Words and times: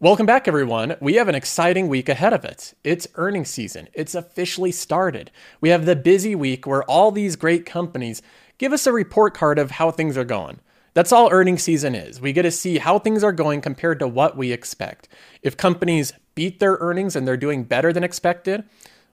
Welcome 0.00 0.26
back, 0.26 0.48
everyone. 0.48 0.96
We 1.00 1.14
have 1.14 1.28
an 1.28 1.36
exciting 1.36 1.86
week 1.86 2.08
ahead 2.08 2.32
of 2.32 2.44
it. 2.44 2.74
It's 2.82 3.06
earnings 3.14 3.48
season. 3.48 3.88
It's 3.94 4.16
officially 4.16 4.72
started. 4.72 5.30
We 5.60 5.68
have 5.68 5.86
the 5.86 5.94
busy 5.94 6.34
week 6.34 6.66
where 6.66 6.82
all 6.82 7.12
these 7.12 7.36
great 7.36 7.64
companies 7.64 8.20
give 8.58 8.72
us 8.72 8.88
a 8.88 8.92
report 8.92 9.34
card 9.34 9.56
of 9.56 9.70
how 9.70 9.92
things 9.92 10.18
are 10.18 10.24
going. 10.24 10.58
That's 10.94 11.12
all 11.12 11.30
earnings 11.30 11.62
season 11.62 11.94
is. 11.94 12.20
We 12.20 12.32
get 12.32 12.42
to 12.42 12.50
see 12.50 12.78
how 12.78 12.98
things 12.98 13.22
are 13.22 13.30
going 13.30 13.60
compared 13.60 14.00
to 14.00 14.08
what 14.08 14.36
we 14.36 14.50
expect. 14.50 15.06
If 15.42 15.56
companies 15.56 16.12
beat 16.34 16.58
their 16.58 16.76
earnings 16.80 17.14
and 17.14 17.26
they're 17.26 17.36
doing 17.36 17.62
better 17.62 17.92
than 17.92 18.02
expected, 18.02 18.64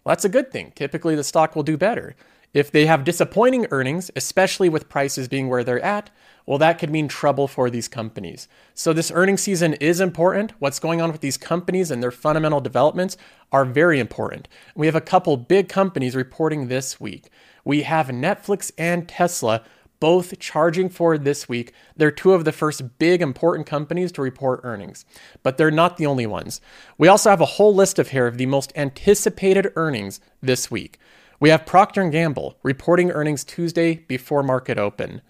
well, 0.03 0.13
that's 0.13 0.25
a 0.25 0.29
good 0.29 0.51
thing. 0.51 0.73
Typically, 0.75 1.15
the 1.15 1.23
stock 1.23 1.55
will 1.55 1.61
do 1.61 1.77
better. 1.77 2.15
If 2.55 2.71
they 2.71 2.87
have 2.87 3.03
disappointing 3.03 3.67
earnings, 3.69 4.09
especially 4.15 4.67
with 4.67 4.89
prices 4.89 5.27
being 5.27 5.47
where 5.47 5.63
they're 5.63 5.79
at, 5.79 6.09
well, 6.45 6.57
that 6.57 6.79
could 6.79 6.89
mean 6.89 7.07
trouble 7.07 7.47
for 7.47 7.69
these 7.69 7.87
companies. 7.87 8.47
So, 8.73 8.93
this 8.93 9.11
earnings 9.11 9.41
season 9.41 9.73
is 9.75 10.01
important. 10.01 10.53
What's 10.59 10.79
going 10.79 11.01
on 11.01 11.11
with 11.11 11.21
these 11.21 11.37
companies 11.37 11.91
and 11.91 12.01
their 12.01 12.11
fundamental 12.11 12.61
developments 12.61 13.17
are 13.51 13.65
very 13.65 13.99
important. 13.99 14.47
We 14.75 14.87
have 14.87 14.95
a 14.95 15.01
couple 15.01 15.37
big 15.37 15.69
companies 15.69 16.15
reporting 16.15 16.67
this 16.67 16.99
week. 16.99 17.29
We 17.63 17.83
have 17.83 18.07
Netflix 18.07 18.71
and 18.77 19.07
Tesla 19.07 19.63
both 20.01 20.39
charging 20.39 20.89
forward 20.89 21.23
this 21.23 21.47
week. 21.47 21.73
They're 21.95 22.11
two 22.11 22.33
of 22.33 22.43
the 22.43 22.51
first 22.51 22.97
big 22.97 23.21
important 23.21 23.67
companies 23.67 24.11
to 24.13 24.21
report 24.21 24.61
earnings, 24.63 25.05
but 25.43 25.57
they're 25.57 25.71
not 25.71 25.97
the 25.97 26.07
only 26.07 26.25
ones. 26.25 26.59
We 26.97 27.07
also 27.07 27.29
have 27.29 27.39
a 27.39 27.45
whole 27.45 27.73
list 27.73 27.99
of 27.99 28.09
here 28.09 28.25
of 28.25 28.37
the 28.37 28.47
most 28.47 28.73
anticipated 28.75 29.71
earnings 29.75 30.19
this 30.41 30.71
week. 30.71 30.99
We 31.39 31.49
have 31.49 31.65
Procter 31.65 32.07
& 32.09 32.11
Gamble 32.11 32.57
reporting 32.61 33.11
earnings 33.11 33.43
Tuesday 33.43 33.95
before 34.07 34.43
market 34.43 34.77
open. 34.77 35.21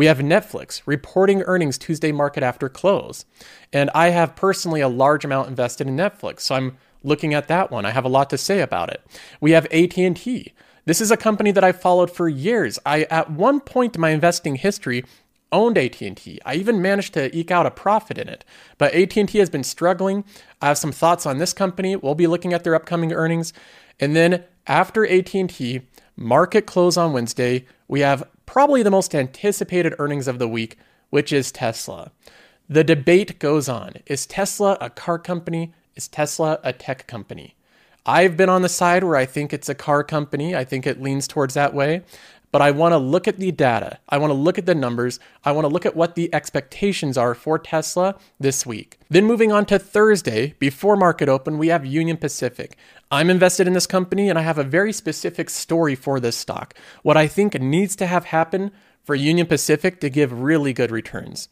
We 0.00 0.06
have 0.06 0.20
Netflix 0.20 0.80
reporting 0.86 1.42
earnings 1.42 1.76
Tuesday 1.76 2.10
market 2.10 2.42
after 2.42 2.70
close. 2.70 3.26
And 3.70 3.90
I 3.94 4.08
have 4.08 4.34
personally 4.34 4.80
a 4.80 4.88
large 4.88 5.26
amount 5.26 5.50
invested 5.50 5.88
in 5.88 5.94
Netflix, 5.94 6.40
so 6.40 6.54
I'm 6.54 6.78
looking 7.04 7.34
at 7.34 7.48
that 7.48 7.70
one. 7.70 7.84
I 7.84 7.90
have 7.90 8.06
a 8.06 8.08
lot 8.08 8.30
to 8.30 8.38
say 8.38 8.62
about 8.62 8.88
it. 8.88 9.02
We 9.42 9.50
have 9.50 9.66
AT&T. 9.66 10.54
This 10.86 11.02
is 11.02 11.10
a 11.10 11.18
company 11.18 11.50
that 11.50 11.62
I've 11.62 11.82
followed 11.82 12.10
for 12.10 12.30
years. 12.30 12.78
I 12.86 13.02
at 13.10 13.30
one 13.30 13.60
point 13.60 13.94
in 13.94 14.00
my 14.00 14.08
investing 14.08 14.54
history 14.54 15.04
owned 15.52 15.76
AT&T. 15.76 16.40
I 16.46 16.54
even 16.54 16.80
managed 16.80 17.12
to 17.12 17.36
eke 17.36 17.50
out 17.50 17.66
a 17.66 17.70
profit 17.70 18.16
in 18.16 18.26
it. 18.26 18.42
But 18.78 18.94
AT&T 18.94 19.36
has 19.36 19.50
been 19.50 19.64
struggling. 19.64 20.24
I 20.62 20.68
have 20.68 20.78
some 20.78 20.92
thoughts 20.92 21.26
on 21.26 21.36
this 21.36 21.52
company. 21.52 21.94
We'll 21.94 22.14
be 22.14 22.26
looking 22.26 22.54
at 22.54 22.64
their 22.64 22.74
upcoming 22.74 23.12
earnings. 23.12 23.52
And 24.00 24.16
then 24.16 24.44
after 24.66 25.06
AT&T, 25.06 25.82
market 26.16 26.64
close 26.64 26.96
on 26.96 27.12
Wednesday, 27.12 27.66
we 27.86 28.00
have 28.00 28.26
probably 28.50 28.82
the 28.82 28.90
most 28.90 29.14
anticipated 29.14 29.94
earnings 30.00 30.26
of 30.26 30.40
the 30.40 30.48
week, 30.48 30.76
which 31.10 31.32
is 31.32 31.52
Tesla. 31.52 32.10
The 32.68 32.82
debate 32.82 33.38
goes 33.38 33.68
on. 33.68 33.98
Is 34.06 34.26
Tesla 34.26 34.76
a 34.80 34.90
car 34.90 35.20
company? 35.20 35.72
Is 35.94 36.08
Tesla 36.08 36.58
a 36.64 36.72
tech 36.72 37.06
company? 37.06 37.54
I've 38.04 38.36
been 38.36 38.48
on 38.48 38.62
the 38.62 38.68
side 38.68 39.04
where 39.04 39.14
I 39.14 39.24
think 39.24 39.52
it's 39.52 39.68
a 39.68 39.74
car 39.76 40.02
company. 40.02 40.56
I 40.56 40.64
think 40.64 40.84
it 40.84 41.00
leans 41.00 41.28
towards 41.28 41.54
that 41.54 41.74
way. 41.74 42.02
But 42.52 42.62
I 42.62 42.70
want 42.72 42.92
to 42.92 42.98
look 42.98 43.28
at 43.28 43.38
the 43.38 43.52
data. 43.52 43.98
I 44.08 44.18
want 44.18 44.30
to 44.30 44.34
look 44.34 44.58
at 44.58 44.66
the 44.66 44.74
numbers. 44.74 45.20
I 45.44 45.52
want 45.52 45.64
to 45.64 45.72
look 45.72 45.86
at 45.86 45.94
what 45.94 46.16
the 46.16 46.32
expectations 46.34 47.16
are 47.16 47.34
for 47.34 47.58
Tesla 47.58 48.16
this 48.40 48.66
week. 48.66 48.98
Then 49.08 49.24
moving 49.24 49.52
on 49.52 49.66
to 49.66 49.78
Thursday, 49.78 50.54
before 50.58 50.96
market 50.96 51.28
open, 51.28 51.58
we 51.58 51.68
have 51.68 51.86
Union 51.86 52.16
Pacific. 52.16 52.76
I'm 53.10 53.30
invested 53.30 53.66
in 53.66 53.72
this 53.72 53.86
company 53.86 54.28
and 54.28 54.38
I 54.38 54.42
have 54.42 54.58
a 54.58 54.64
very 54.64 54.92
specific 54.92 55.48
story 55.48 55.94
for 55.94 56.18
this 56.18 56.36
stock. 56.36 56.74
What 57.02 57.16
I 57.16 57.28
think 57.28 57.54
needs 57.60 57.94
to 57.96 58.06
have 58.06 58.26
happen 58.26 58.72
for 59.04 59.14
Union 59.14 59.46
Pacific 59.46 60.00
to 60.00 60.10
give 60.10 60.40
really 60.40 60.72
good 60.72 60.90
returns. 60.90 61.48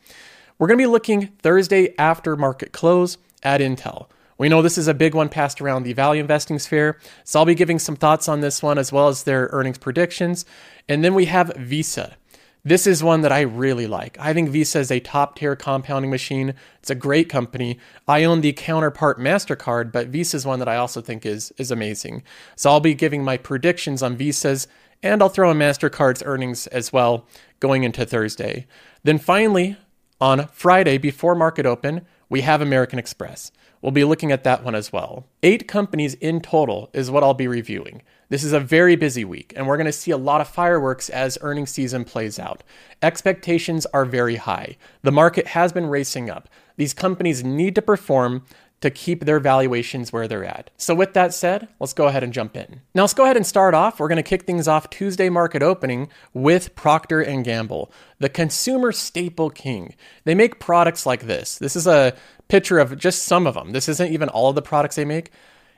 We're 0.59 0.67
going 0.67 0.79
to 0.79 0.83
be 0.83 0.87
looking 0.87 1.29
Thursday 1.43 1.95
after 1.97 2.37
market 2.37 2.73
close 2.73 3.19
at 3.43 3.61
Intel. 3.61 4.09
We 4.39 4.49
know 4.49 4.63
this 4.63 4.79
is 4.79 4.87
a 4.87 4.95
big 4.95 5.15
one 5.15 5.29
passed 5.29 5.61
around 5.61 5.83
the 5.83 5.93
value 5.93 6.21
investing 6.21 6.61
sphere, 6.61 6.99
so 7.25 7.41
I'll 7.41 7.45
be 7.45 7.57
giving 7.57 7.81
some 7.81 7.97
thoughts 7.97 8.29
on 8.29 8.41
this 8.41 8.63
one 8.63 8.79
as 8.79 8.93
well 8.93 9.09
as 9.09 9.25
their 9.25 9.49
earnings 9.51 9.79
predictions. 9.79 10.45
And 10.89 11.05
then 11.05 11.15
we 11.15 11.25
have 11.25 11.53
Visa. 11.57 12.17
This 12.65 12.87
is 12.87 13.03
one 13.03 13.23
that 13.23 13.33
I 13.33 13.41
really 13.41 13.87
like. 13.87 14.17
I 14.21 14.33
think 14.33 14.51
Visa 14.51 14.79
is 14.79 14.91
a 14.91 15.01
top 15.01 15.37
tier 15.37 15.57
compounding 15.57 16.11
machine. 16.11 16.55
It's 16.81 16.91
a 16.91 16.95
great 16.95 17.29
company. 17.29 17.79
I 18.07 18.25
own 18.25 18.41
the 18.41 18.53
counterpart 18.53 19.19
MasterCard, 19.19 19.91
but 19.91 20.09
Visa 20.09 20.37
is 20.37 20.47
one 20.47 20.59
that 20.61 20.69
I 20.69 20.77
also 20.77 21.01
think 21.01 21.27
is, 21.27 21.53
is 21.57 21.71
amazing. 21.71 22.23
So 22.57 22.71
I'll 22.71 22.81
be 22.81 22.95
giving 22.95 23.25
my 23.25 23.39
predictions 23.39 24.03
on 24.03 24.17
Visa's 24.17 24.69
and 25.03 25.23
I'll 25.23 25.29
throw 25.29 25.51
in 25.51 25.59
MasterCard's 25.59 26.23
earnings 26.25 26.67
as 26.69 26.93
well 26.93 27.27
going 27.61 27.85
into 27.85 28.05
Thursday. 28.05 28.67
Then 29.03 29.19
finally, 29.19 29.77
on 30.21 30.49
Friday 30.49 30.99
before 30.99 31.35
market 31.35 31.67
open, 31.67 32.05
we 32.29 32.41
have 32.43 32.61
American 32.61 32.99
Express. 32.99 33.53
We'll 33.81 33.93
be 33.93 34.05
looking 34.05 34.33
at 34.33 34.45
that 34.45 34.65
one 34.65 34.75
as 34.75 34.93
well. 34.93 35.27
Eight 35.43 35.69
companies 35.69 36.15
in 36.15 36.41
total 36.41 36.91
is 36.93 37.11
what 37.11 37.23
I'll 37.23 37.35
be 37.35 37.49
reviewing. 37.49 38.03
This 38.29 38.45
is 38.45 38.53
a 38.53 38.61
very 38.61 38.97
busy 38.97 39.25
week, 39.25 39.53
and 39.57 39.67
we're 39.67 39.77
going 39.77 39.87
to 39.87 39.93
see 39.93 40.11
a 40.11 40.19
lot 40.19 40.41
of 40.41 40.49
fireworks 40.49 41.09
as 41.09 41.39
earnings 41.41 41.71
season 41.71 42.05
plays 42.05 42.39
out. 42.39 42.63
Expectations 43.03 43.87
are 43.87 44.05
very 44.05 44.37
high. 44.37 44.77
The 45.03 45.13
market 45.13 45.49
has 45.49 45.73
been 45.73 45.87
racing 45.87 46.29
up. 46.29 46.49
These 46.77 46.93
companies 46.93 47.43
need 47.43 47.75
to 47.77 47.83
perform 47.83 48.45
to 48.81 48.91
keep 48.91 49.25
their 49.25 49.41
valuations 49.41 50.13
where 50.13 50.29
they're 50.29 50.45
at. 50.45 50.71
So 50.77 50.95
with 50.95 51.13
that 51.15 51.35
said, 51.35 51.69
let's 51.81 51.93
go 51.93 52.07
ahead 52.07 52.23
and 52.23 52.33
jump 52.33 52.57
in. 52.57 52.81
Now 52.95 53.03
let's 53.03 53.15
go 53.15 53.25
ahead 53.25 53.37
and 53.37 53.47
start 53.47 53.75
off. 53.75 53.99
We're 53.99 54.09
going 54.09 54.17
to 54.17 54.23
kick 54.23 54.45
things 54.45 54.69
off 54.69 54.89
Tuesday 54.91 55.29
market 55.29 55.63
opening 55.63 56.09
with 56.33 56.75
Procter 56.77 57.21
and 57.21 57.45
Gamble, 57.45 57.91
the 58.21 58.29
consumer 58.29 58.93
staple 58.93 59.51
king. 59.51 59.95
They 60.25 60.35
make 60.35 60.61
products 60.61 61.07
like 61.07 61.27
this. 61.27 61.59
This 61.59 61.75
is 61.75 61.87
a 61.87 62.15
picture 62.47 62.79
of 62.79 62.97
just 62.97 63.25
some 63.25 63.47
of 63.47 63.55
them. 63.55 63.73
This 63.73 63.89
isn't 63.89 64.13
even 64.13 64.29
all 64.29 64.49
of 64.49 64.55
the 64.55 64.63
products 64.63 64.97
they 64.97 65.05
make. 65.05 65.31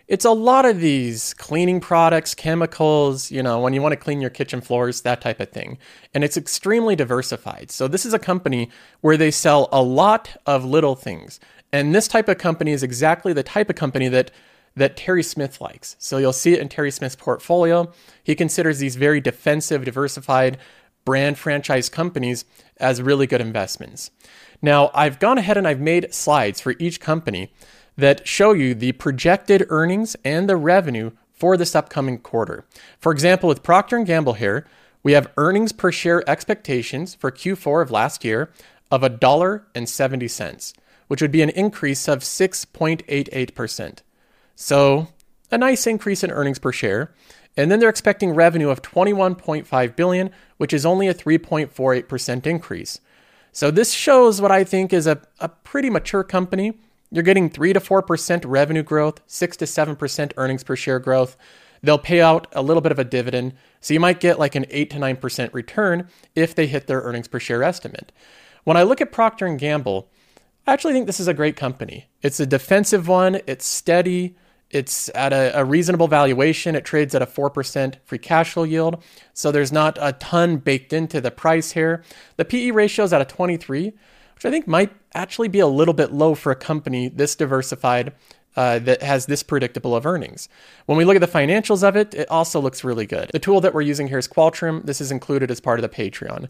It's 0.06 0.24
a 0.24 0.32
lot 0.32 0.64
of 0.64 0.80
these 0.80 1.34
cleaning 1.34 1.78
products, 1.78 2.34
chemicals, 2.34 3.30
you 3.30 3.44
know, 3.44 3.60
when 3.60 3.72
you 3.72 3.80
want 3.80 3.92
to 3.92 3.96
clean 3.96 4.20
your 4.20 4.28
kitchen 4.28 4.60
floors, 4.60 5.02
that 5.02 5.20
type 5.20 5.38
of 5.38 5.50
thing. 5.50 5.78
And 6.12 6.24
it's 6.24 6.36
extremely 6.36 6.96
diversified. 6.96 7.70
So, 7.70 7.86
this 7.86 8.04
is 8.04 8.12
a 8.12 8.18
company 8.18 8.70
where 9.02 9.16
they 9.16 9.30
sell 9.30 9.68
a 9.70 9.80
lot 9.80 10.36
of 10.46 10.64
little 10.64 10.96
things. 10.96 11.38
And 11.72 11.94
this 11.94 12.08
type 12.08 12.28
of 12.28 12.38
company 12.38 12.72
is 12.72 12.82
exactly 12.82 13.32
the 13.32 13.42
type 13.42 13.70
of 13.70 13.76
company 13.76 14.08
that 14.08 14.30
that 14.76 14.96
Terry 14.96 15.22
Smith 15.22 15.60
likes. 15.60 15.96
So 15.98 16.18
you'll 16.18 16.32
see 16.32 16.52
it 16.52 16.60
in 16.60 16.68
Terry 16.68 16.90
Smith's 16.90 17.16
portfolio. 17.16 17.90
He 18.22 18.34
considers 18.34 18.78
these 18.78 18.96
very 18.96 19.20
defensive, 19.20 19.84
diversified 19.84 20.58
brand 21.04 21.38
franchise 21.38 21.88
companies 21.88 22.44
as 22.76 23.02
really 23.02 23.26
good 23.26 23.40
investments. 23.40 24.10
Now, 24.62 24.90
I've 24.94 25.18
gone 25.18 25.38
ahead 25.38 25.56
and 25.56 25.66
I've 25.66 25.80
made 25.80 26.14
slides 26.14 26.60
for 26.60 26.74
each 26.78 27.00
company 27.00 27.52
that 27.96 28.26
show 28.26 28.52
you 28.52 28.74
the 28.74 28.92
projected 28.92 29.66
earnings 29.70 30.16
and 30.24 30.48
the 30.48 30.56
revenue 30.56 31.10
for 31.32 31.56
this 31.56 31.74
upcoming 31.74 32.18
quarter. 32.18 32.64
For 32.98 33.12
example, 33.12 33.48
with 33.48 33.62
Procter 33.62 33.98
& 34.02 34.04
Gamble 34.04 34.34
here, 34.34 34.66
we 35.02 35.12
have 35.12 35.32
earnings 35.36 35.72
per 35.72 35.90
share 35.90 36.28
expectations 36.28 37.14
for 37.14 37.30
Q4 37.30 37.82
of 37.82 37.90
last 37.90 38.24
year 38.24 38.50
of 38.90 39.00
$1.70, 39.00 40.74
which 41.10 41.20
would 41.20 41.32
be 41.32 41.42
an 41.42 41.50
increase 41.50 42.06
of 42.06 42.20
6.88%. 42.20 43.98
So, 44.54 45.08
a 45.50 45.58
nice 45.58 45.84
increase 45.88 46.22
in 46.22 46.30
earnings 46.30 46.60
per 46.60 46.70
share. 46.70 47.12
And 47.56 47.68
then 47.68 47.80
they're 47.80 47.88
expecting 47.88 48.30
revenue 48.30 48.68
of 48.68 48.80
21.5 48.80 49.96
billion, 49.96 50.30
which 50.58 50.72
is 50.72 50.86
only 50.86 51.08
a 51.08 51.14
3.48% 51.14 52.46
increase. 52.46 53.00
So 53.50 53.72
this 53.72 53.90
shows 53.92 54.40
what 54.40 54.52
I 54.52 54.62
think 54.62 54.92
is 54.92 55.08
a, 55.08 55.20
a 55.40 55.48
pretty 55.48 55.90
mature 55.90 56.22
company. 56.22 56.74
You're 57.10 57.24
getting 57.24 57.50
3 57.50 57.72
to 57.72 57.80
4% 57.80 58.44
revenue 58.46 58.84
growth, 58.84 59.20
6 59.26 59.56
to 59.56 59.64
7% 59.64 60.32
earnings 60.36 60.62
per 60.62 60.76
share 60.76 61.00
growth. 61.00 61.36
They'll 61.82 61.98
pay 61.98 62.20
out 62.20 62.46
a 62.52 62.62
little 62.62 62.82
bit 62.82 62.92
of 62.92 63.00
a 63.00 63.04
dividend. 63.04 63.54
So 63.80 63.94
you 63.94 63.98
might 63.98 64.20
get 64.20 64.38
like 64.38 64.54
an 64.54 64.66
8 64.70 64.90
to 64.90 64.98
9% 64.98 65.52
return 65.52 66.08
if 66.36 66.54
they 66.54 66.68
hit 66.68 66.86
their 66.86 67.00
earnings 67.00 67.26
per 67.26 67.40
share 67.40 67.64
estimate. 67.64 68.12
When 68.62 68.76
I 68.76 68.84
look 68.84 69.00
at 69.00 69.10
Procter 69.10 69.46
and 69.46 69.58
Gamble, 69.58 70.08
I 70.66 70.72
actually 70.72 70.92
think 70.92 71.06
this 71.06 71.20
is 71.20 71.28
a 71.28 71.34
great 71.34 71.56
company. 71.56 72.08
It's 72.22 72.40
a 72.40 72.46
defensive 72.46 73.08
one, 73.08 73.40
it's 73.46 73.66
steady, 73.66 74.36
it's 74.70 75.10
at 75.14 75.32
a, 75.32 75.58
a, 75.58 75.64
reasonable 75.64 76.06
valuation. 76.06 76.76
It 76.76 76.84
trades 76.84 77.12
at 77.14 77.22
a 77.22 77.26
4% 77.26 77.96
free 78.04 78.18
cash 78.18 78.52
flow 78.52 78.62
yield. 78.62 79.02
So 79.32 79.50
there's 79.50 79.72
not 79.72 79.98
a 80.00 80.12
ton 80.12 80.58
baked 80.58 80.92
into 80.92 81.20
the 81.20 81.32
price 81.32 81.72
here. 81.72 82.04
The 82.36 82.44
PE 82.44 82.70
ratio 82.70 83.04
is 83.04 83.12
at 83.12 83.20
a 83.20 83.24
23, 83.24 83.86
which 83.86 83.94
which 84.40 84.46
I 84.46 84.50
think 84.50 84.66
might 84.66 84.90
actually 85.14 85.48
be 85.48 85.58
a 85.58 85.66
little 85.66 85.92
bit 85.92 86.12
low 86.12 86.34
for 86.34 86.50
a 86.50 86.56
company 86.56 87.08
this 87.08 87.36
diversified 87.36 88.14
uh, 88.56 88.78
that 88.80 89.02
has 89.02 89.26
this 89.26 89.42
predictable 89.42 89.94
of 89.94 90.06
earnings. 90.06 90.48
When 90.86 90.98
we 90.98 91.04
look 91.04 91.16
at 91.16 91.20
the 91.20 91.38
financials 91.38 91.86
of 91.86 91.96
it, 91.96 92.14
it 92.14 92.30
also 92.30 92.60
looks 92.60 92.84
really 92.84 93.06
good. 93.06 93.30
The 93.32 93.38
tool 93.38 93.60
that 93.60 93.74
we're 93.74 93.82
using 93.82 94.08
here 94.08 94.18
is 94.18 94.28
Qualtrim. 94.28 94.84
This 94.84 95.00
is 95.00 95.12
included 95.12 95.50
as 95.50 95.60
part 95.60 95.78
of 95.78 95.82
the 95.82 95.88
Patreon. 95.88 96.48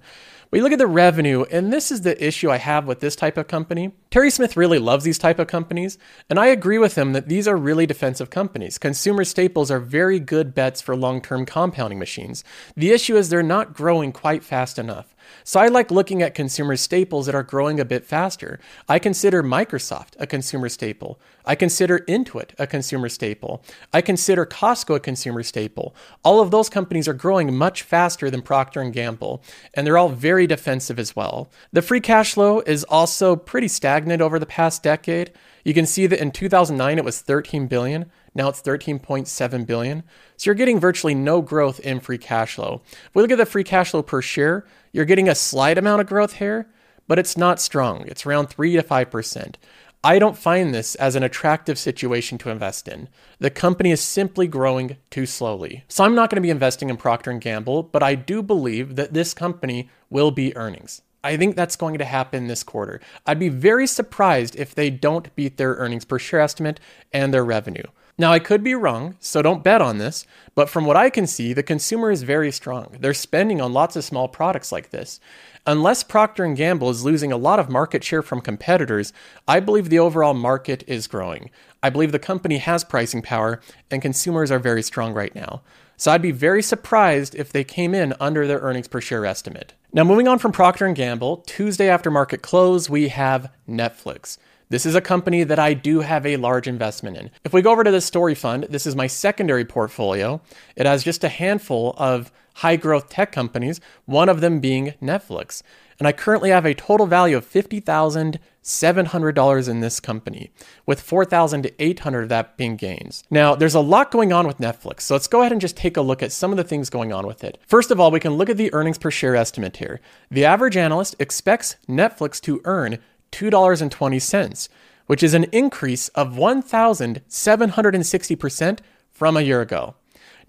We 0.50 0.60
look 0.60 0.72
at 0.72 0.78
the 0.78 0.86
revenue, 0.88 1.44
and 1.50 1.72
this 1.72 1.92
is 1.92 2.00
the 2.00 2.24
issue 2.24 2.50
I 2.50 2.56
have 2.56 2.86
with 2.86 2.98
this 3.00 3.14
type 3.14 3.36
of 3.36 3.46
company. 3.46 3.92
Terry 4.10 4.30
Smith 4.30 4.56
really 4.56 4.80
loves 4.80 5.04
these 5.04 5.18
type 5.18 5.38
of 5.38 5.46
companies, 5.46 5.96
and 6.28 6.40
I 6.40 6.46
agree 6.46 6.78
with 6.78 6.98
him 6.98 7.12
that 7.12 7.28
these 7.28 7.46
are 7.46 7.56
really 7.56 7.86
defensive 7.86 8.30
companies. 8.30 8.76
Consumer 8.76 9.24
staples 9.24 9.70
are 9.70 9.78
very 9.78 10.18
good 10.18 10.52
bets 10.52 10.80
for 10.80 10.96
long-term 10.96 11.46
compounding 11.46 12.00
machines. 12.00 12.42
The 12.76 12.90
issue 12.90 13.16
is 13.16 13.28
they're 13.28 13.44
not 13.44 13.74
growing 13.74 14.10
quite 14.10 14.42
fast 14.42 14.76
enough. 14.76 15.14
So 15.44 15.60
I 15.60 15.68
like 15.68 15.90
looking 15.90 16.22
at 16.22 16.34
consumer 16.34 16.76
staples 16.76 17.26
that 17.26 17.34
are 17.34 17.42
growing 17.42 17.80
a 17.80 17.84
bit 17.84 18.04
faster. 18.04 18.60
I 18.88 18.98
consider 18.98 19.42
Microsoft 19.42 20.14
a 20.18 20.26
consumer 20.26 20.68
staple. 20.68 21.20
I 21.44 21.54
consider 21.54 22.00
Intuit 22.00 22.50
a 22.58 22.66
consumer 22.66 23.08
staple. 23.08 23.62
I 23.92 24.00
consider 24.00 24.46
Costco 24.46 24.96
a 24.96 25.00
consumer 25.00 25.42
staple. 25.42 25.94
All 26.22 26.40
of 26.40 26.50
those 26.50 26.68
companies 26.68 27.08
are 27.08 27.14
growing 27.14 27.56
much 27.56 27.82
faster 27.82 28.30
than 28.30 28.42
Procter 28.42 28.84
& 28.84 28.90
Gamble, 28.90 29.42
and 29.74 29.86
they're 29.86 29.98
all 29.98 30.08
very 30.08 30.46
defensive 30.46 30.98
as 30.98 31.16
well. 31.16 31.50
The 31.72 31.82
free 31.82 32.00
cash 32.00 32.34
flow 32.34 32.60
is 32.60 32.84
also 32.84 33.36
pretty 33.36 33.68
stagnant 33.68 34.22
over 34.22 34.38
the 34.38 34.46
past 34.46 34.82
decade. 34.82 35.32
You 35.64 35.74
can 35.74 35.86
see 35.86 36.06
that 36.06 36.20
in 36.20 36.30
2009 36.30 36.98
it 36.98 37.04
was 37.04 37.20
13 37.20 37.66
billion. 37.66 38.10
Now 38.34 38.48
it's 38.48 38.62
13.7 38.62 39.66
billion. 39.66 40.04
So 40.36 40.48
you're 40.48 40.54
getting 40.54 40.80
virtually 40.80 41.14
no 41.14 41.42
growth 41.42 41.80
in 41.80 42.00
free 42.00 42.18
cash 42.18 42.54
flow. 42.54 42.82
If 42.86 43.10
we 43.14 43.22
look 43.22 43.32
at 43.32 43.38
the 43.38 43.46
free 43.46 43.64
cash 43.64 43.90
flow 43.90 44.02
per 44.02 44.22
share, 44.22 44.64
you're 44.92 45.04
getting 45.04 45.28
a 45.28 45.34
slight 45.34 45.78
amount 45.78 46.00
of 46.00 46.06
growth 46.06 46.34
here, 46.34 46.68
but 47.06 47.18
it's 47.18 47.36
not 47.36 47.60
strong. 47.60 48.04
It's 48.06 48.24
around 48.26 48.48
3 48.48 48.76
to 48.76 48.82
5%. 48.82 49.54
I 50.02 50.18
don't 50.18 50.38
find 50.38 50.74
this 50.74 50.94
as 50.94 51.14
an 51.14 51.22
attractive 51.22 51.78
situation 51.78 52.38
to 52.38 52.50
invest 52.50 52.88
in. 52.88 53.08
The 53.38 53.50
company 53.50 53.90
is 53.90 54.00
simply 54.00 54.46
growing 54.46 54.96
too 55.10 55.26
slowly. 55.26 55.84
So 55.88 56.04
I'm 56.04 56.14
not 56.14 56.30
going 56.30 56.36
to 56.36 56.40
be 56.40 56.50
investing 56.50 56.88
in 56.88 56.96
Procter 56.96 57.32
& 57.32 57.38
Gamble, 57.38 57.82
but 57.82 58.02
I 58.02 58.14
do 58.14 58.42
believe 58.42 58.96
that 58.96 59.12
this 59.12 59.34
company 59.34 59.90
will 60.08 60.30
be 60.30 60.56
earnings. 60.56 61.02
I 61.22 61.36
think 61.36 61.54
that's 61.54 61.76
going 61.76 61.98
to 61.98 62.04
happen 62.04 62.46
this 62.46 62.62
quarter. 62.62 63.00
I'd 63.26 63.38
be 63.38 63.48
very 63.48 63.86
surprised 63.86 64.56
if 64.56 64.74
they 64.74 64.90
don't 64.90 65.34
beat 65.36 65.56
their 65.56 65.74
earnings 65.74 66.04
per 66.04 66.18
share 66.18 66.40
estimate 66.40 66.80
and 67.12 67.32
their 67.32 67.44
revenue. 67.44 67.84
Now, 68.20 68.32
I 68.32 68.38
could 68.38 68.62
be 68.62 68.74
wrong, 68.74 69.16
so 69.18 69.40
don't 69.40 69.64
bet 69.64 69.80
on 69.80 69.96
this, 69.96 70.26
but 70.54 70.68
from 70.68 70.84
what 70.84 70.96
I 70.96 71.08
can 71.08 71.26
see, 71.26 71.54
the 71.54 71.62
consumer 71.62 72.10
is 72.10 72.22
very 72.22 72.52
strong. 72.52 72.96
They're 73.00 73.14
spending 73.14 73.62
on 73.62 73.72
lots 73.72 73.96
of 73.96 74.04
small 74.04 74.28
products 74.28 74.70
like 74.70 74.90
this. 74.90 75.20
Unless 75.66 76.04
Procter 76.04 76.46
& 76.52 76.54
Gamble 76.54 76.90
is 76.90 77.04
losing 77.04 77.32
a 77.32 77.38
lot 77.38 77.58
of 77.58 77.70
market 77.70 78.04
share 78.04 78.20
from 78.20 78.42
competitors, 78.42 79.14
I 79.48 79.60
believe 79.60 79.88
the 79.88 79.98
overall 79.98 80.34
market 80.34 80.84
is 80.86 81.06
growing. 81.06 81.50
I 81.82 81.88
believe 81.88 82.12
the 82.12 82.18
company 82.18 82.58
has 82.58 82.84
pricing 82.84 83.22
power 83.22 83.60
and 83.90 84.02
consumers 84.02 84.50
are 84.50 84.58
very 84.58 84.82
strong 84.82 85.14
right 85.14 85.34
now. 85.34 85.62
So 85.96 86.12
I'd 86.12 86.20
be 86.20 86.30
very 86.30 86.62
surprised 86.62 87.34
if 87.34 87.52
they 87.52 87.64
came 87.64 87.94
in 87.94 88.14
under 88.20 88.46
their 88.46 88.60
earnings 88.60 88.88
per 88.88 89.00
share 89.00 89.24
estimate. 89.24 89.72
Now 89.92 90.04
moving 90.04 90.28
on 90.28 90.38
from 90.38 90.52
Procter 90.52 90.92
& 90.92 90.94
Gamble, 90.94 91.38
Tuesday 91.38 91.88
after 91.88 92.12
market 92.12 92.42
close, 92.42 92.88
we 92.88 93.08
have 93.08 93.50
Netflix. 93.68 94.38
This 94.68 94.86
is 94.86 94.94
a 94.94 95.00
company 95.00 95.42
that 95.42 95.58
I 95.58 95.74
do 95.74 95.98
have 95.98 96.24
a 96.24 96.36
large 96.36 96.68
investment 96.68 97.16
in. 97.16 97.28
If 97.44 97.52
we 97.52 97.60
go 97.60 97.72
over 97.72 97.82
to 97.82 97.90
the 97.90 98.00
story 98.00 98.36
fund, 98.36 98.68
this 98.70 98.86
is 98.86 98.94
my 98.94 99.08
secondary 99.08 99.64
portfolio. 99.64 100.40
It 100.76 100.86
has 100.86 101.02
just 101.02 101.24
a 101.24 101.28
handful 101.28 101.96
of 101.98 102.30
high 102.54 102.76
growth 102.76 103.08
tech 103.08 103.32
companies, 103.32 103.80
one 104.04 104.28
of 104.28 104.40
them 104.40 104.60
being 104.60 104.94
Netflix. 105.02 105.60
And 106.00 106.08
I 106.08 106.12
currently 106.12 106.50
have 106.50 106.64
a 106.64 106.72
total 106.72 107.06
value 107.06 107.36
of 107.36 107.46
$50,700 107.46 109.68
in 109.68 109.80
this 109.80 110.00
company, 110.00 110.50
with 110.86 111.02
4,800 111.02 112.22
of 112.22 112.30
that 112.30 112.56
being 112.56 112.76
gains. 112.76 113.22
Now, 113.30 113.54
there's 113.54 113.74
a 113.74 113.80
lot 113.80 114.10
going 114.10 114.32
on 114.32 114.46
with 114.46 114.56
Netflix, 114.56 115.02
so 115.02 115.14
let's 115.14 115.26
go 115.26 115.42
ahead 115.42 115.52
and 115.52 115.60
just 115.60 115.76
take 115.76 115.98
a 115.98 116.02
look 116.02 116.22
at 116.22 116.32
some 116.32 116.52
of 116.52 116.56
the 116.56 116.64
things 116.64 116.88
going 116.88 117.12
on 117.12 117.26
with 117.26 117.44
it. 117.44 117.58
First 117.66 117.90
of 117.90 118.00
all, 118.00 118.10
we 118.10 118.18
can 118.18 118.32
look 118.32 118.48
at 118.48 118.56
the 118.56 118.72
earnings 118.72 118.96
per 118.96 119.10
share 119.10 119.36
estimate 119.36 119.76
here. 119.76 120.00
The 120.30 120.46
average 120.46 120.78
analyst 120.78 121.16
expects 121.18 121.76
Netflix 121.86 122.40
to 122.40 122.62
earn 122.64 122.96
$2.20, 123.30 124.68
which 125.06 125.22
is 125.22 125.34
an 125.34 125.44
increase 125.52 126.08
of 126.08 126.32
1,760% 126.32 128.78
from 129.10 129.36
a 129.36 129.42
year 129.42 129.60
ago. 129.60 129.96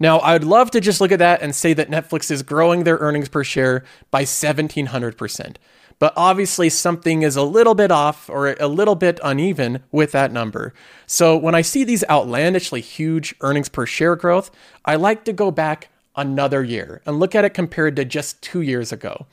Now, 0.02 0.18
I 0.18 0.32
would 0.32 0.42
love 0.42 0.72
to 0.72 0.80
just 0.80 1.00
look 1.00 1.12
at 1.12 1.20
that 1.20 1.42
and 1.42 1.54
say 1.54 1.74
that 1.74 1.88
Netflix 1.88 2.28
is 2.28 2.42
growing 2.42 2.82
their 2.82 2.96
earnings 2.96 3.28
per 3.28 3.44
share 3.44 3.84
by 4.10 4.24
1700%. 4.24 5.54
But 6.00 6.12
obviously, 6.16 6.70
something 6.70 7.22
is 7.22 7.36
a 7.36 7.44
little 7.44 7.76
bit 7.76 7.92
off 7.92 8.28
or 8.28 8.48
a 8.58 8.66
little 8.66 8.96
bit 8.96 9.20
uneven 9.22 9.84
with 9.92 10.10
that 10.10 10.32
number. 10.32 10.74
So, 11.06 11.36
when 11.36 11.54
I 11.54 11.62
see 11.62 11.84
these 11.84 12.02
outlandishly 12.10 12.80
huge 12.80 13.36
earnings 13.42 13.68
per 13.68 13.86
share 13.86 14.16
growth, 14.16 14.50
I 14.84 14.96
like 14.96 15.24
to 15.26 15.32
go 15.32 15.52
back 15.52 15.88
another 16.16 16.64
year 16.64 17.00
and 17.06 17.20
look 17.20 17.36
at 17.36 17.44
it 17.44 17.54
compared 17.54 17.94
to 17.94 18.04
just 18.04 18.42
two 18.42 18.60
years 18.60 18.90
ago. 18.90 19.26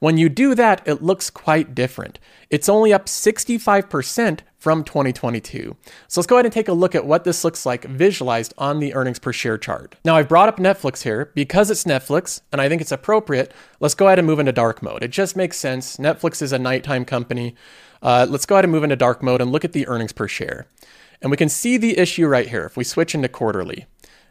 When 0.00 0.18
you 0.18 0.28
do 0.28 0.56
that, 0.56 0.82
it 0.84 1.04
looks 1.04 1.30
quite 1.30 1.72
different. 1.72 2.18
It's 2.50 2.68
only 2.68 2.92
up 2.92 3.06
65% 3.06 4.40
from 4.66 4.82
2022. 4.82 5.76
So 6.08 6.20
let's 6.20 6.26
go 6.26 6.34
ahead 6.34 6.44
and 6.44 6.52
take 6.52 6.66
a 6.66 6.72
look 6.72 6.96
at 6.96 7.06
what 7.06 7.22
this 7.22 7.44
looks 7.44 7.64
like 7.64 7.84
visualized 7.84 8.52
on 8.58 8.80
the 8.80 8.94
earnings 8.94 9.20
per 9.20 9.32
share 9.32 9.56
chart. 9.56 9.94
Now 10.04 10.16
I've 10.16 10.28
brought 10.28 10.48
up 10.48 10.56
Netflix 10.56 11.04
here 11.04 11.30
because 11.36 11.70
it's 11.70 11.84
Netflix 11.84 12.40
and 12.50 12.60
I 12.60 12.68
think 12.68 12.82
it's 12.82 12.90
appropriate. 12.90 13.54
Let's 13.78 13.94
go 13.94 14.08
ahead 14.08 14.18
and 14.18 14.26
move 14.26 14.40
into 14.40 14.50
dark 14.50 14.82
mode. 14.82 15.04
It 15.04 15.12
just 15.12 15.36
makes 15.36 15.56
sense. 15.56 15.98
Netflix 15.98 16.42
is 16.42 16.52
a 16.52 16.58
nighttime 16.58 17.04
company. 17.04 17.54
Uh, 18.02 18.26
let's 18.28 18.44
go 18.44 18.56
ahead 18.56 18.64
and 18.64 18.72
move 18.72 18.82
into 18.82 18.96
dark 18.96 19.22
mode 19.22 19.40
and 19.40 19.52
look 19.52 19.64
at 19.64 19.72
the 19.72 19.86
earnings 19.86 20.12
per 20.12 20.26
share. 20.26 20.66
And 21.22 21.30
we 21.30 21.36
can 21.36 21.48
see 21.48 21.76
the 21.76 21.96
issue 21.96 22.26
right 22.26 22.48
here 22.48 22.64
if 22.64 22.76
we 22.76 22.82
switch 22.82 23.14
into 23.14 23.28
quarterly. 23.28 23.86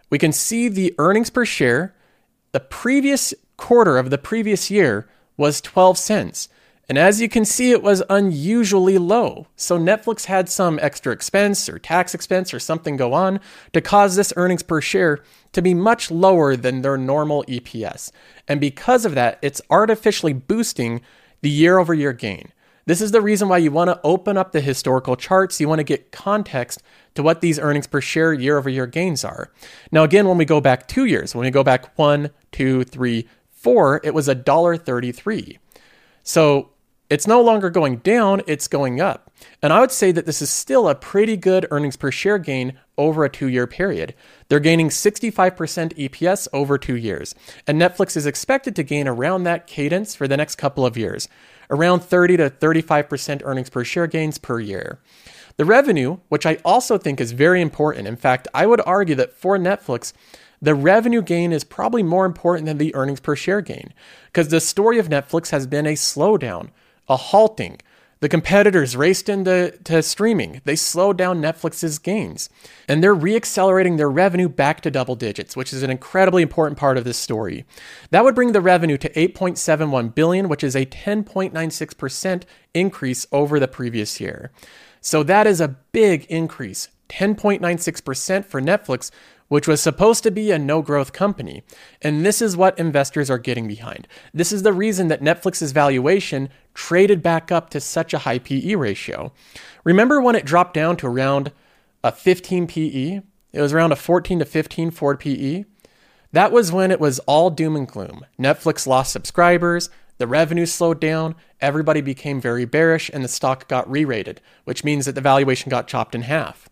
We 0.09 0.17
can 0.17 0.33
see 0.33 0.67
the 0.67 0.93
earnings 0.97 1.29
per 1.29 1.45
share. 1.45 1.95
The 2.51 2.59
previous 2.59 3.33
quarter 3.55 3.97
of 3.97 4.09
the 4.09 4.17
previous 4.17 4.69
year 4.69 5.07
was 5.37 5.61
12 5.61 5.97
cents. 5.97 6.49
And 6.87 6.97
as 6.97 7.19
you 7.19 7.27
can 7.27 7.45
see, 7.45 7.71
it 7.71 7.81
was 7.81 8.03
unusually 8.09 8.97
low. 8.97 9.47
So 9.55 9.79
Netflix 9.79 10.25
had 10.25 10.49
some 10.49 10.79
extra 10.81 11.11
expense 11.11 11.67
or 11.67 11.79
tax 11.79 12.13
expense 12.13 12.53
or 12.53 12.59
something 12.59 12.95
go 12.95 13.13
on 13.13 13.39
to 13.73 13.81
cause 13.81 14.15
this 14.15 14.33
earnings 14.35 14.61
per 14.61 14.81
share 14.81 15.23
to 15.53 15.61
be 15.61 15.73
much 15.73 16.11
lower 16.11 16.55
than 16.55 16.81
their 16.81 16.97
normal 16.97 17.43
EPS. 17.47 18.11
And 18.47 18.59
because 18.59 19.05
of 19.05 19.15
that, 19.15 19.39
it's 19.41 19.61
artificially 19.69 20.33
boosting 20.33 21.01
the 21.41 21.49
year 21.49 21.79
over 21.79 21.93
year 21.93 22.13
gain. 22.13 22.51
This 22.87 23.01
is 23.01 23.11
the 23.11 23.21
reason 23.21 23.49
why 23.49 23.57
you 23.57 23.71
want 23.71 23.89
to 23.89 23.99
open 24.03 24.37
up 24.37 24.51
the 24.51 24.61
historical 24.61 25.15
charts. 25.15 25.59
You 25.59 25.67
want 25.67 25.79
to 25.79 25.83
get 25.83 26.11
context 26.11 26.83
to 27.15 27.23
what 27.23 27.41
these 27.41 27.57
earnings 27.57 27.87
per 27.87 27.99
share 27.99 28.31
year 28.31 28.59
over 28.59 28.69
year 28.69 28.85
gains 28.85 29.25
are. 29.25 29.51
Now, 29.91 30.03
again, 30.03 30.27
when 30.27 30.37
we 30.37 30.45
go 30.45 30.61
back 30.61 30.87
two 30.87 31.05
years, 31.05 31.33
when 31.33 31.45
we 31.45 31.51
go 31.51 31.63
back 31.63 31.97
one, 31.97 32.29
two, 32.51 32.83
three, 32.83 33.27
four, 33.49 34.01
it 34.03 34.13
was 34.13 34.27
$1.33. 34.27 35.57
So 36.21 36.69
it's 37.09 37.27
no 37.27 37.41
longer 37.41 37.69
going 37.69 37.97
down, 37.97 38.41
it's 38.47 38.67
going 38.67 38.99
up. 38.99 39.31
And 39.61 39.71
I 39.71 39.79
would 39.79 39.91
say 39.91 40.11
that 40.11 40.25
this 40.25 40.41
is 40.41 40.49
still 40.49 40.87
a 40.87 40.95
pretty 40.95 41.37
good 41.37 41.67
earnings 41.69 41.97
per 41.97 42.11
share 42.11 42.37
gain 42.37 42.79
over 42.97 43.23
a 43.23 43.29
two 43.29 43.47
year 43.47 43.67
period. 43.67 44.15
They're 44.47 44.59
gaining 44.59 44.89
65% 44.89 45.35
EPS 45.93 46.47
over 46.53 46.77
two 46.77 46.95
years. 46.95 47.35
And 47.67 47.79
Netflix 47.79 48.15
is 48.17 48.25
expected 48.25 48.75
to 48.75 48.83
gain 48.83 49.07
around 49.07 49.43
that 49.43 49.67
cadence 49.67 50.15
for 50.15 50.27
the 50.27 50.37
next 50.37 50.55
couple 50.55 50.85
of 50.85 50.97
years, 50.97 51.27
around 51.69 52.01
30 52.01 52.37
to 52.37 52.49
35% 52.49 53.41
earnings 53.43 53.69
per 53.69 53.83
share 53.83 54.07
gains 54.07 54.37
per 54.37 54.59
year. 54.59 54.99
The 55.57 55.65
revenue, 55.65 56.17
which 56.29 56.45
I 56.45 56.55
also 56.65 56.97
think 56.97 57.21
is 57.21 57.31
very 57.31 57.61
important. 57.61 58.07
In 58.07 58.17
fact, 58.17 58.47
I 58.53 58.65
would 58.65 58.81
argue 58.85 59.15
that 59.15 59.33
for 59.33 59.57
Netflix, 59.57 60.11
the 60.61 60.75
revenue 60.75 61.21
gain 61.21 61.53
is 61.53 61.63
probably 61.63 62.03
more 62.03 62.25
important 62.25 62.65
than 62.65 62.77
the 62.77 62.93
earnings 62.95 63.19
per 63.19 63.35
share 63.35 63.61
gain 63.61 63.93
because 64.27 64.49
the 64.49 64.59
story 64.59 64.99
of 64.99 65.09
Netflix 65.09 65.51
has 65.51 65.67
been 65.67 65.85
a 65.85 65.93
slowdown, 65.93 66.69
a 67.07 67.17
halting. 67.17 67.79
The 68.21 68.29
competitors 68.29 68.95
raced 68.95 69.27
into 69.29 69.77
to 69.83 70.01
streaming. 70.01 70.61
They 70.63 70.75
slowed 70.75 71.17
down 71.17 71.41
Netflix's 71.41 71.99
gains. 71.99 72.49
And 72.87 73.03
they're 73.03 73.15
reaccelerating 73.15 73.97
their 73.97 74.09
revenue 74.09 74.49
back 74.49 74.81
to 74.81 74.91
double 74.91 75.15
digits, 75.15 75.55
which 75.55 75.73
is 75.73 75.83
an 75.83 75.91
incredibly 75.91 76.41
important 76.41 76.79
part 76.79 76.97
of 76.97 77.03
this 77.03 77.17
story. 77.17 77.65
That 78.11 78.23
would 78.23 78.33
bring 78.33 78.53
the 78.53 78.61
revenue 78.61 78.97
to 78.97 79.09
8.71 79.09 80.15
billion, 80.15 80.47
which 80.47 80.63
is 80.63 80.75
a 80.75 80.85
10.96% 80.85 82.43
increase 82.73 83.27
over 83.31 83.59
the 83.59 83.67
previous 83.67 84.19
year. 84.19 84.51
So 85.01 85.21
that 85.23 85.45
is 85.45 85.61
a 85.61 85.75
big 85.91 86.25
increase. 86.25 86.87
10.96% 87.09 88.45
for 88.45 88.61
Netflix, 88.61 89.11
which 89.47 89.67
was 89.67 89.81
supposed 89.81 90.23
to 90.23 90.31
be 90.31 90.51
a 90.51 90.57
no 90.57 90.81
growth 90.81 91.13
company. 91.13 91.63
And 92.01 92.25
this 92.25 92.41
is 92.41 92.57
what 92.57 92.79
investors 92.79 93.29
are 93.29 93.37
getting 93.37 93.67
behind. 93.67 94.07
This 94.33 94.51
is 94.51 94.63
the 94.63 94.73
reason 94.73 95.07
that 95.09 95.21
Netflix's 95.21 95.71
valuation 95.71 96.49
traded 96.75 97.23
back 97.23 97.51
up 97.51 97.71
to 97.71 97.79
such 97.79 98.13
a 98.13 98.19
high 98.19 98.37
PE 98.37 98.75
ratio. 98.75 99.31
Remember 99.83 100.21
when 100.21 100.35
it 100.35 100.45
dropped 100.45 100.75
down 100.75 100.97
to 100.97 101.07
around 101.07 101.51
a 102.03 102.11
15 102.11 102.67
PE? 102.67 103.21
It 103.53 103.61
was 103.61 103.73
around 103.73 103.93
a 103.93 103.95
14 103.95 104.39
to 104.39 104.45
15 104.45 104.91
Ford 104.91 105.19
PE. 105.19 105.65
That 106.31 106.51
was 106.51 106.71
when 106.71 106.91
it 106.91 106.99
was 106.99 107.19
all 107.19 107.49
doom 107.49 107.75
and 107.75 107.87
gloom. 107.87 108.25
Netflix 108.37 108.85
lost 108.85 109.13
subscribers, 109.13 109.89
the 110.17 110.27
revenue 110.27 110.65
slowed 110.65 110.99
down, 110.99 111.35
everybody 111.61 112.01
became 112.01 112.39
very 112.39 112.65
bearish, 112.65 113.09
and 113.13 113.23
the 113.23 113.29
stock 113.29 113.67
got 113.67 113.89
re 113.89 114.05
rated, 114.05 114.41
which 114.65 114.83
means 114.83 115.05
that 115.05 115.15
the 115.15 115.21
valuation 115.21 115.69
got 115.69 115.87
chopped 115.87 116.13
in 116.13 116.23
half. 116.23 116.69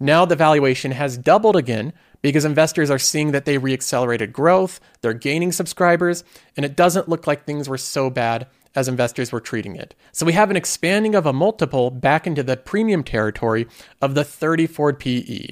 Now 0.00 0.24
the 0.24 0.36
valuation 0.36 0.90
has 0.92 1.16
doubled 1.16 1.56
again 1.56 1.92
because 2.22 2.44
investors 2.44 2.90
are 2.90 2.98
seeing 2.98 3.30
that 3.32 3.44
they 3.44 3.58
reaccelerated 3.58 4.32
growth, 4.32 4.80
they're 5.00 5.12
gaining 5.12 5.52
subscribers, 5.52 6.24
and 6.56 6.66
it 6.66 6.74
doesn't 6.74 7.08
look 7.08 7.26
like 7.26 7.44
things 7.44 7.68
were 7.68 7.78
so 7.78 8.10
bad 8.10 8.48
as 8.74 8.88
investors 8.88 9.32
were 9.32 9.40
treating 9.40 9.76
it. 9.76 9.94
So 10.12 10.26
we 10.26 10.32
have 10.32 10.50
an 10.50 10.56
expanding 10.56 11.14
of 11.14 11.26
a 11.26 11.32
multiple 11.32 11.90
back 11.90 12.26
into 12.26 12.42
the 12.42 12.56
premium 12.56 13.04
territory 13.04 13.66
of 14.00 14.14
the 14.14 14.24
34 14.24 14.94
PE. 14.94 15.50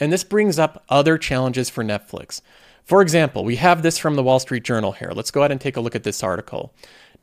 And 0.00 0.12
this 0.12 0.24
brings 0.24 0.58
up 0.58 0.84
other 0.88 1.18
challenges 1.18 1.70
for 1.70 1.84
Netflix. 1.84 2.40
For 2.84 3.02
example, 3.02 3.44
we 3.44 3.56
have 3.56 3.82
this 3.82 3.98
from 3.98 4.16
the 4.16 4.22
Wall 4.22 4.40
Street 4.40 4.64
Journal 4.64 4.92
here. 4.92 5.12
Let's 5.14 5.30
go 5.30 5.40
ahead 5.42 5.52
and 5.52 5.60
take 5.60 5.76
a 5.76 5.80
look 5.80 5.94
at 5.94 6.02
this 6.02 6.22
article. 6.22 6.74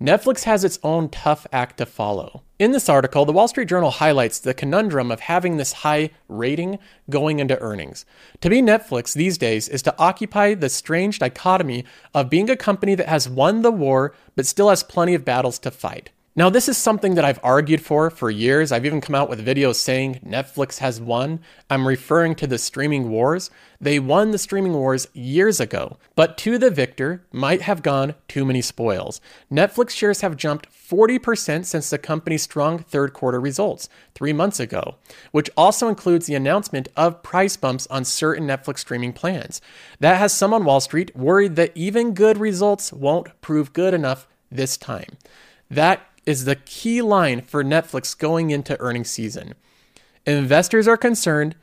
Netflix 0.01 0.44
has 0.44 0.63
its 0.63 0.79
own 0.84 1.10
tough 1.10 1.46
act 1.51 1.77
to 1.77 1.86
follow. 1.86 2.44
In 2.60 2.74
this 2.74 2.89
article, 2.89 3.24
the 3.24 3.32
Wall 3.32 3.48
Street 3.48 3.70
Journal 3.70 3.89
highlights 3.89 4.38
the 4.38 4.54
conundrum 4.54 5.12
of 5.12 5.22
having 5.22 5.56
this 5.56 5.72
high 5.72 6.10
rating 6.28 6.78
going 7.10 7.39
into 7.39 7.58
earnings. 7.60 8.06
To 8.42 8.50
be 8.50 8.62
Netflix 8.62 9.13
these 9.13 9.38
days 9.38 9.70
is 9.70 9.82
to 9.84 9.98
occupy 9.98 10.56
the 10.56 10.68
strange 10.68 11.20
dichotomy 11.20 11.86
of 12.13 12.30
being 12.30 12.50
a 12.50 12.58
company 12.58 12.96
that 12.96 13.08
has 13.08 13.30
won 13.30 13.62
the 13.62 13.72
war 13.72 14.13
but 14.36 14.46
still 14.46 14.68
has 14.70 14.84
plenty 14.84 15.16
of 15.16 15.24
battles 15.24 15.58
to 15.60 15.72
fight. 15.72 16.10
Now, 16.39 16.50
this 16.50 16.69
is 16.69 16.77
something 16.77 17.15
that 17.15 17.25
I've 17.25 17.41
argued 17.43 17.81
for 17.81 18.10
for 18.10 18.31
years. 18.31 18.72
I've 18.72 18.86
even 18.86 19.01
come 19.01 19.13
out 19.13 19.27
with 19.29 19.46
videos 19.46 19.75
saying 19.75 20.22
Netflix 20.25 20.77
has 20.77 21.01
won. 21.01 21.41
I'm 21.69 21.86
referring 21.86 22.34
to 22.36 22.48
the 22.48 22.58
streaming 22.58 23.10
wars. 23.10 23.50
They 23.81 24.00
won 24.00 24.31
the 24.31 24.38
streaming 24.38 24.72
wars 24.72 25.10
years 25.12 25.60
ago, 25.60 25.98
but 26.15 26.38
to 26.38 26.58
the 26.58 26.72
victor 26.72 27.25
might 27.34 27.63
have 27.63 27.84
gone 27.84 28.15
too 28.29 28.46
many 28.46 28.62
spoils. 28.62 29.19
Netflix 29.51 29.89
shares 29.89 30.22
have 30.22 30.38
jumped 30.38 30.69
40% 30.72 31.65
since 31.65 31.89
the 31.89 31.98
company's 31.98 32.43
strong 32.43 32.79
third 32.79 33.12
quarter 33.12 33.41
results 33.41 33.89
three 34.15 34.31
months 34.31 34.62
ago, 34.62 34.96
which 35.34 35.50
also 35.58 35.89
includes 35.89 36.25
the 36.25 36.36
announcement 36.36 36.88
of 36.96 37.22
price 37.22 37.58
bumps 37.58 37.86
on 37.88 38.05
certain 38.05 38.48
Netflix 38.48 38.79
streaming 38.79 39.12
plans. 39.12 39.60
That 40.00 40.15
has 40.15 40.31
some 40.31 40.53
on 40.53 40.63
Wall 40.63 40.79
Street 40.79 41.13
worried 41.17 41.58
that 41.58 41.75
even 41.75 42.13
good 42.13 42.38
results 42.38 42.93
won't 42.93 43.27
prove 43.41 43.74
good 43.74 43.93
enough 43.93 44.25
this 44.50 44.77
time. 44.77 45.17
That 45.69 46.09
is 46.26 46.46
the 46.46 46.56
key 46.56 47.02
line 47.02 47.42
for 47.42 47.64
Netflix 47.64 48.18
going 48.18 48.52
into 48.52 48.80
earnings 48.80 49.10
season. 49.10 49.54
Investors 50.26 50.88
are 50.88 50.98
concerned 50.98 51.56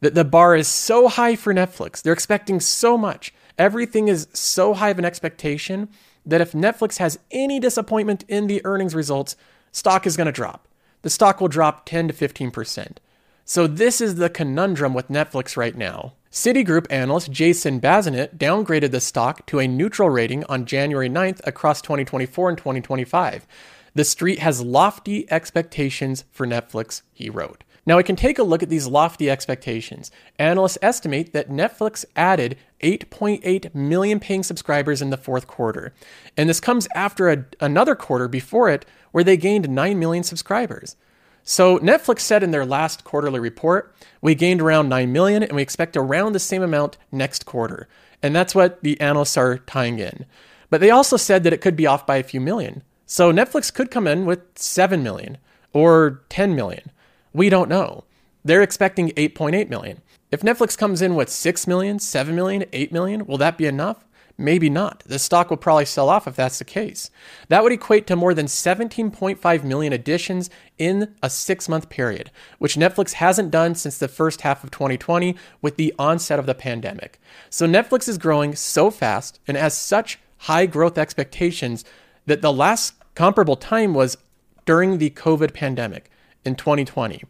that 0.00 0.14
the 0.14 0.24
bar 0.24 0.54
is 0.56 0.68
so 0.68 1.08
high 1.08 1.36
for 1.36 1.54
Netflix. 1.54 2.02
They're 2.02 2.12
expecting 2.12 2.60
so 2.60 2.98
much. 2.98 3.32
Everything 3.58 4.08
is 4.08 4.28
so 4.32 4.74
high 4.74 4.90
of 4.90 4.98
an 4.98 5.04
expectation 5.04 5.88
that 6.26 6.40
if 6.40 6.52
Netflix 6.52 6.98
has 6.98 7.18
any 7.30 7.58
disappointment 7.58 8.24
in 8.28 8.46
the 8.46 8.64
earnings 8.64 8.94
results, 8.94 9.36
stock 9.70 10.06
is 10.06 10.16
going 10.16 10.26
to 10.26 10.32
drop. 10.32 10.68
The 11.02 11.10
stock 11.10 11.40
will 11.40 11.48
drop 11.48 11.84
10 11.86 12.08
to 12.08 12.14
15%. 12.14 12.98
So 13.44 13.66
this 13.66 14.00
is 14.00 14.16
the 14.16 14.30
conundrum 14.30 14.94
with 14.94 15.08
Netflix 15.08 15.56
right 15.56 15.76
now. 15.76 16.14
Citigroup 16.30 16.86
analyst 16.90 17.30
Jason 17.30 17.80
Bazinet 17.80 18.36
downgraded 18.36 18.90
the 18.90 19.00
stock 19.00 19.44
to 19.46 19.58
a 19.58 19.68
neutral 19.68 20.08
rating 20.08 20.44
on 20.44 20.64
January 20.64 21.10
9th 21.10 21.40
across 21.44 21.82
2024 21.82 22.48
and 22.48 22.58
2025. 22.58 23.46
The 23.94 24.04
street 24.04 24.38
has 24.38 24.62
lofty 24.62 25.30
expectations 25.30 26.24
for 26.30 26.46
Netflix, 26.46 27.02
he 27.12 27.28
wrote. 27.28 27.62
Now, 27.84 27.96
we 27.96 28.04
can 28.04 28.14
take 28.14 28.38
a 28.38 28.44
look 28.44 28.62
at 28.62 28.68
these 28.68 28.86
lofty 28.86 29.28
expectations. 29.28 30.12
Analysts 30.38 30.78
estimate 30.80 31.32
that 31.32 31.50
Netflix 31.50 32.04
added 32.14 32.56
8.8 32.80 33.74
million 33.74 34.20
paying 34.20 34.44
subscribers 34.44 35.02
in 35.02 35.10
the 35.10 35.16
fourth 35.16 35.48
quarter. 35.48 35.92
And 36.36 36.48
this 36.48 36.60
comes 36.60 36.86
after 36.94 37.28
a, 37.28 37.44
another 37.60 37.96
quarter 37.96 38.28
before 38.28 38.70
it 38.70 38.86
where 39.10 39.24
they 39.24 39.36
gained 39.36 39.68
9 39.68 39.98
million 39.98 40.22
subscribers. 40.22 40.96
So, 41.42 41.80
Netflix 41.80 42.20
said 42.20 42.44
in 42.44 42.52
their 42.52 42.64
last 42.64 43.02
quarterly 43.02 43.40
report, 43.40 43.92
we 44.20 44.36
gained 44.36 44.62
around 44.62 44.88
9 44.88 45.10
million 45.10 45.42
and 45.42 45.52
we 45.52 45.62
expect 45.62 45.96
around 45.96 46.32
the 46.32 46.38
same 46.38 46.62
amount 46.62 46.98
next 47.10 47.46
quarter. 47.46 47.88
And 48.22 48.34
that's 48.34 48.54
what 48.54 48.80
the 48.84 49.00
analysts 49.00 49.36
are 49.36 49.58
tying 49.58 49.98
in. 49.98 50.24
But 50.70 50.80
they 50.80 50.90
also 50.90 51.16
said 51.16 51.42
that 51.42 51.52
it 51.52 51.60
could 51.60 51.74
be 51.74 51.88
off 51.88 52.06
by 52.06 52.16
a 52.18 52.22
few 52.22 52.40
million. 52.40 52.84
So 53.12 53.30
Netflix 53.30 53.70
could 53.70 53.90
come 53.90 54.06
in 54.06 54.24
with 54.24 54.40
7 54.54 55.02
million 55.02 55.36
or 55.74 56.22
10 56.30 56.56
million. 56.56 56.90
We 57.34 57.50
don't 57.50 57.68
know. 57.68 58.04
They're 58.42 58.62
expecting 58.62 59.10
8.8 59.10 59.68
million. 59.68 60.00
If 60.30 60.40
Netflix 60.40 60.78
comes 60.78 61.02
in 61.02 61.14
with 61.14 61.28
6 61.28 61.66
million, 61.66 61.98
7 61.98 62.34
million, 62.34 62.64
8 62.72 62.90
million, 62.90 63.26
will 63.26 63.36
that 63.36 63.58
be 63.58 63.66
enough? 63.66 64.06
Maybe 64.38 64.70
not. 64.70 65.02
The 65.04 65.18
stock 65.18 65.50
will 65.50 65.58
probably 65.58 65.84
sell 65.84 66.08
off 66.08 66.26
if 66.26 66.36
that's 66.36 66.58
the 66.58 66.64
case. 66.64 67.10
That 67.48 67.62
would 67.62 67.72
equate 67.72 68.06
to 68.06 68.16
more 68.16 68.32
than 68.32 68.46
17.5 68.46 69.62
million 69.62 69.92
additions 69.92 70.48
in 70.78 71.14
a 71.22 71.28
six 71.28 71.68
month 71.68 71.90
period, 71.90 72.30
which 72.58 72.76
Netflix 72.76 73.12
hasn't 73.12 73.50
done 73.50 73.74
since 73.74 73.98
the 73.98 74.08
first 74.08 74.40
half 74.40 74.64
of 74.64 74.70
2020 74.70 75.36
with 75.60 75.76
the 75.76 75.94
onset 75.98 76.38
of 76.38 76.46
the 76.46 76.54
pandemic. 76.54 77.20
So 77.50 77.66
Netflix 77.66 78.08
is 78.08 78.16
growing 78.16 78.54
so 78.54 78.90
fast 78.90 79.38
and 79.46 79.58
has 79.58 79.76
such 79.76 80.18
high 80.38 80.64
growth 80.64 80.96
expectations 80.96 81.84
that 82.24 82.40
the 82.40 82.52
last 82.52 82.94
Comparable 83.14 83.56
time 83.56 83.92
was 83.92 84.16
during 84.64 84.96
the 84.96 85.10
COVID 85.10 85.52
pandemic 85.52 86.10
in 86.46 86.54
2020. 86.54 87.22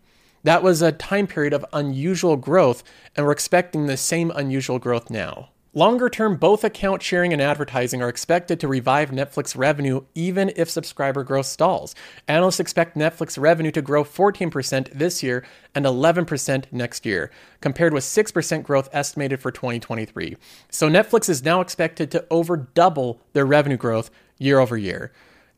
That 0.44 0.62
was 0.62 0.80
a 0.80 0.92
time 0.92 1.26
period 1.26 1.52
of 1.52 1.66
unusual 1.72 2.36
growth, 2.36 2.84
and 3.16 3.26
we're 3.26 3.32
expecting 3.32 3.86
the 3.86 3.96
same 3.96 4.30
unusual 4.30 4.78
growth 4.78 5.10
now. 5.10 5.50
Longer 5.74 6.08
term, 6.08 6.36
both 6.36 6.62
account 6.62 7.02
sharing 7.02 7.32
and 7.32 7.42
advertising 7.42 8.00
are 8.00 8.08
expected 8.08 8.60
to 8.60 8.68
revive 8.68 9.10
Netflix 9.10 9.56
revenue 9.56 10.02
even 10.14 10.52
if 10.54 10.70
subscriber 10.70 11.24
growth 11.24 11.46
stalls. 11.46 11.94
Analysts 12.28 12.60
expect 12.60 12.96
Netflix 12.96 13.40
revenue 13.40 13.70
to 13.72 13.82
grow 13.82 14.04
14% 14.04 14.92
this 14.92 15.22
year 15.22 15.44
and 15.74 15.84
11% 15.84 16.64
next 16.70 17.06
year, 17.06 17.30
compared 17.60 17.94
with 17.94 18.04
6% 18.04 18.62
growth 18.62 18.88
estimated 18.92 19.40
for 19.40 19.50
2023. 19.50 20.36
So 20.70 20.88
Netflix 20.88 21.28
is 21.28 21.42
now 21.42 21.60
expected 21.60 22.10
to 22.12 22.24
over 22.30 22.56
double 22.56 23.20
their 23.32 23.46
revenue 23.46 23.78
growth 23.78 24.10
year 24.38 24.60
over 24.60 24.76
year. 24.76 25.10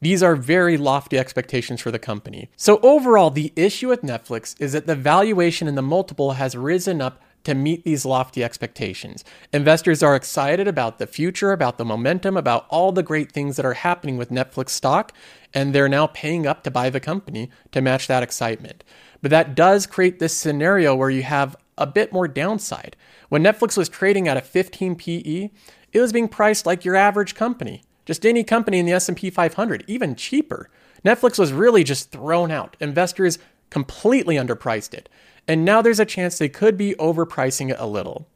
These 0.04 0.22
are 0.22 0.36
very 0.36 0.76
lofty 0.76 1.18
expectations 1.18 1.80
for 1.80 1.90
the 1.90 1.98
company. 1.98 2.50
So, 2.58 2.78
overall, 2.82 3.30
the 3.30 3.54
issue 3.56 3.88
with 3.88 4.02
Netflix 4.02 4.54
is 4.60 4.74
that 4.74 4.86
the 4.86 4.94
valuation 4.94 5.66
and 5.66 5.78
the 5.78 5.82
multiple 5.82 6.32
has 6.32 6.54
risen 6.54 7.00
up 7.00 7.22
to 7.44 7.54
meet 7.54 7.84
these 7.84 8.04
lofty 8.04 8.44
expectations. 8.44 9.24
Investors 9.50 10.02
are 10.02 10.14
excited 10.14 10.68
about 10.68 10.98
the 10.98 11.06
future, 11.06 11.52
about 11.52 11.78
the 11.78 11.86
momentum, 11.86 12.36
about 12.36 12.66
all 12.68 12.92
the 12.92 13.02
great 13.02 13.32
things 13.32 13.56
that 13.56 13.64
are 13.64 13.72
happening 13.72 14.18
with 14.18 14.28
Netflix 14.28 14.70
stock, 14.70 15.10
and 15.54 15.74
they're 15.74 15.88
now 15.88 16.06
paying 16.08 16.46
up 16.46 16.64
to 16.64 16.70
buy 16.70 16.90
the 16.90 17.00
company 17.00 17.48
to 17.72 17.80
match 17.80 18.06
that 18.06 18.22
excitement. 18.22 18.84
But 19.22 19.30
that 19.30 19.54
does 19.54 19.86
create 19.86 20.18
this 20.18 20.36
scenario 20.36 20.94
where 20.94 21.08
you 21.08 21.22
have 21.22 21.56
a 21.78 21.86
bit 21.86 22.12
more 22.12 22.28
downside. 22.28 22.94
When 23.30 23.42
Netflix 23.42 23.78
was 23.78 23.88
trading 23.88 24.28
at 24.28 24.36
a 24.36 24.42
15 24.42 24.96
PE, 24.96 25.48
it 25.94 26.00
was 26.00 26.12
being 26.12 26.28
priced 26.28 26.66
like 26.66 26.84
your 26.84 26.94
average 26.94 27.34
company. 27.34 27.84
Just 28.04 28.26
any 28.26 28.44
company 28.44 28.78
in 28.78 28.86
the 28.86 28.92
S&P 28.92 29.30
500, 29.30 29.84
even 29.86 30.14
cheaper. 30.14 30.68
Netflix 31.04 31.38
was 31.38 31.52
really 31.52 31.84
just 31.84 32.10
thrown 32.10 32.50
out. 32.50 32.76
Investors 32.80 33.38
completely 33.70 34.36
underpriced 34.36 34.94
it. 34.94 35.08
And 35.46 35.64
now 35.64 35.82
there's 35.82 36.00
a 36.00 36.06
chance 36.06 36.38
they 36.38 36.48
could 36.48 36.76
be 36.76 36.94
overpricing 36.94 37.70
it 37.70 37.76
a 37.78 37.86
little. 37.86 38.28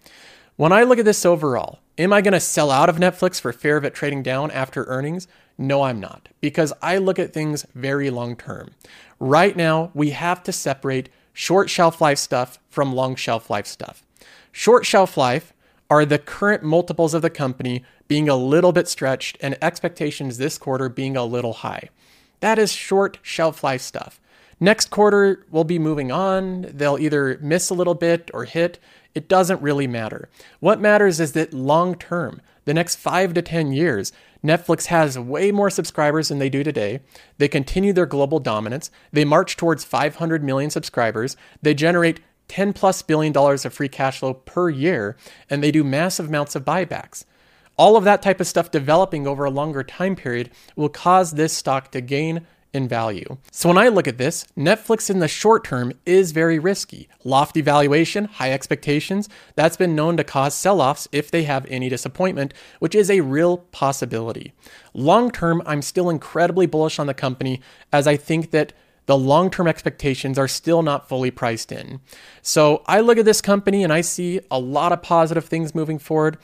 When 0.56 0.72
I 0.72 0.82
look 0.82 0.98
at 0.98 1.04
this 1.04 1.24
overall, 1.24 1.78
am 1.96 2.12
I 2.12 2.20
going 2.20 2.32
to 2.32 2.40
sell 2.40 2.70
out 2.70 2.88
of 2.88 2.96
Netflix 2.96 3.40
for 3.40 3.52
fear 3.52 3.76
of 3.76 3.84
it 3.84 3.94
trading 3.94 4.22
down 4.22 4.50
after 4.50 4.84
earnings? 4.84 5.28
No, 5.56 5.82
I'm 5.82 6.00
not, 6.00 6.28
because 6.40 6.72
I 6.82 6.98
look 6.98 7.18
at 7.18 7.32
things 7.32 7.66
very 7.74 8.10
long 8.10 8.36
term. 8.36 8.70
Right 9.20 9.56
now, 9.56 9.90
we 9.94 10.10
have 10.10 10.42
to 10.44 10.52
separate 10.52 11.08
short 11.32 11.70
shelf 11.70 12.00
life 12.00 12.18
stuff 12.18 12.58
from 12.68 12.94
long 12.94 13.14
shelf 13.14 13.48
life 13.48 13.66
stuff. 13.66 14.04
Short 14.52 14.84
shelf 14.84 15.16
life 15.16 15.52
are 15.90 16.04
the 16.04 16.18
current 16.18 16.62
multiples 16.62 17.14
of 17.14 17.22
the 17.22 17.30
company 17.30 17.82
being 18.08 18.28
a 18.28 18.36
little 18.36 18.72
bit 18.72 18.88
stretched 18.88 19.38
and 19.40 19.56
expectations 19.62 20.38
this 20.38 20.58
quarter 20.58 20.88
being 20.88 21.16
a 21.16 21.24
little 21.24 21.54
high. 21.54 21.88
That 22.40 22.58
is 22.58 22.72
short 22.72 23.18
shelf 23.22 23.64
life 23.64 23.80
stuff. 23.80 24.20
Next 24.60 24.90
quarter, 24.90 25.46
we'll 25.50 25.64
be 25.64 25.78
moving 25.78 26.10
on. 26.10 26.62
They'll 26.62 26.98
either 26.98 27.38
miss 27.40 27.70
a 27.70 27.74
little 27.74 27.94
bit 27.94 28.30
or 28.34 28.44
hit. 28.44 28.78
It 29.14 29.28
doesn't 29.28 29.62
really 29.62 29.86
matter. 29.86 30.28
What 30.60 30.80
matters 30.80 31.20
is 31.20 31.32
that 31.32 31.54
long 31.54 31.94
term, 31.94 32.40
the 32.64 32.74
next 32.74 32.96
five 32.96 33.34
to 33.34 33.42
10 33.42 33.72
years, 33.72 34.12
Netflix 34.44 34.86
has 34.86 35.18
way 35.18 35.50
more 35.50 35.70
subscribers 35.70 36.28
than 36.28 36.38
they 36.38 36.48
do 36.48 36.62
today. 36.62 37.00
They 37.38 37.48
continue 37.48 37.92
their 37.92 38.06
global 38.06 38.38
dominance. 38.38 38.90
They 39.12 39.24
march 39.24 39.56
towards 39.56 39.84
500 39.84 40.44
million 40.44 40.70
subscribers. 40.70 41.36
They 41.62 41.74
generate 41.74 42.20
10 42.48 42.72
plus 42.72 43.02
billion 43.02 43.32
dollars 43.32 43.64
of 43.64 43.72
free 43.72 43.88
cash 43.88 44.18
flow 44.18 44.34
per 44.34 44.68
year, 44.70 45.16
and 45.48 45.62
they 45.62 45.70
do 45.70 45.84
massive 45.84 46.28
amounts 46.28 46.54
of 46.54 46.64
buybacks. 46.64 47.24
All 47.76 47.96
of 47.96 48.04
that 48.04 48.22
type 48.22 48.40
of 48.40 48.46
stuff 48.46 48.70
developing 48.70 49.26
over 49.26 49.44
a 49.44 49.50
longer 49.50 49.84
time 49.84 50.16
period 50.16 50.50
will 50.74 50.88
cause 50.88 51.32
this 51.32 51.52
stock 51.52 51.92
to 51.92 52.00
gain 52.00 52.46
in 52.72 52.88
value. 52.88 53.38
So 53.50 53.68
when 53.68 53.78
I 53.78 53.88
look 53.88 54.06
at 54.06 54.18
this, 54.18 54.46
Netflix 54.56 55.08
in 55.08 55.20
the 55.20 55.28
short 55.28 55.64
term 55.64 55.92
is 56.04 56.32
very 56.32 56.58
risky. 56.58 57.08
Lofty 57.24 57.60
valuation, 57.60 58.26
high 58.26 58.52
expectations, 58.52 59.28
that's 59.54 59.76
been 59.76 59.94
known 59.94 60.16
to 60.16 60.24
cause 60.24 60.54
sell 60.54 60.80
offs 60.80 61.08
if 61.12 61.30
they 61.30 61.44
have 61.44 61.66
any 61.66 61.88
disappointment, 61.88 62.52
which 62.78 62.94
is 62.94 63.10
a 63.10 63.20
real 63.20 63.58
possibility. 63.58 64.52
Long 64.92 65.30
term, 65.30 65.62
I'm 65.64 65.82
still 65.82 66.10
incredibly 66.10 66.66
bullish 66.66 66.98
on 66.98 67.06
the 67.06 67.14
company 67.14 67.60
as 67.92 68.06
I 68.06 68.16
think 68.16 68.50
that 68.50 68.72
the 69.08 69.16
long 69.16 69.50
term 69.50 69.66
expectations 69.66 70.38
are 70.38 70.46
still 70.46 70.82
not 70.82 71.08
fully 71.08 71.30
priced 71.30 71.72
in. 71.72 71.98
So 72.42 72.82
I 72.86 73.00
look 73.00 73.16
at 73.16 73.24
this 73.24 73.40
company 73.40 73.82
and 73.82 73.90
I 73.90 74.02
see 74.02 74.40
a 74.50 74.58
lot 74.58 74.92
of 74.92 75.02
positive 75.02 75.46
things 75.46 75.74
moving 75.74 75.98
forward 75.98 76.36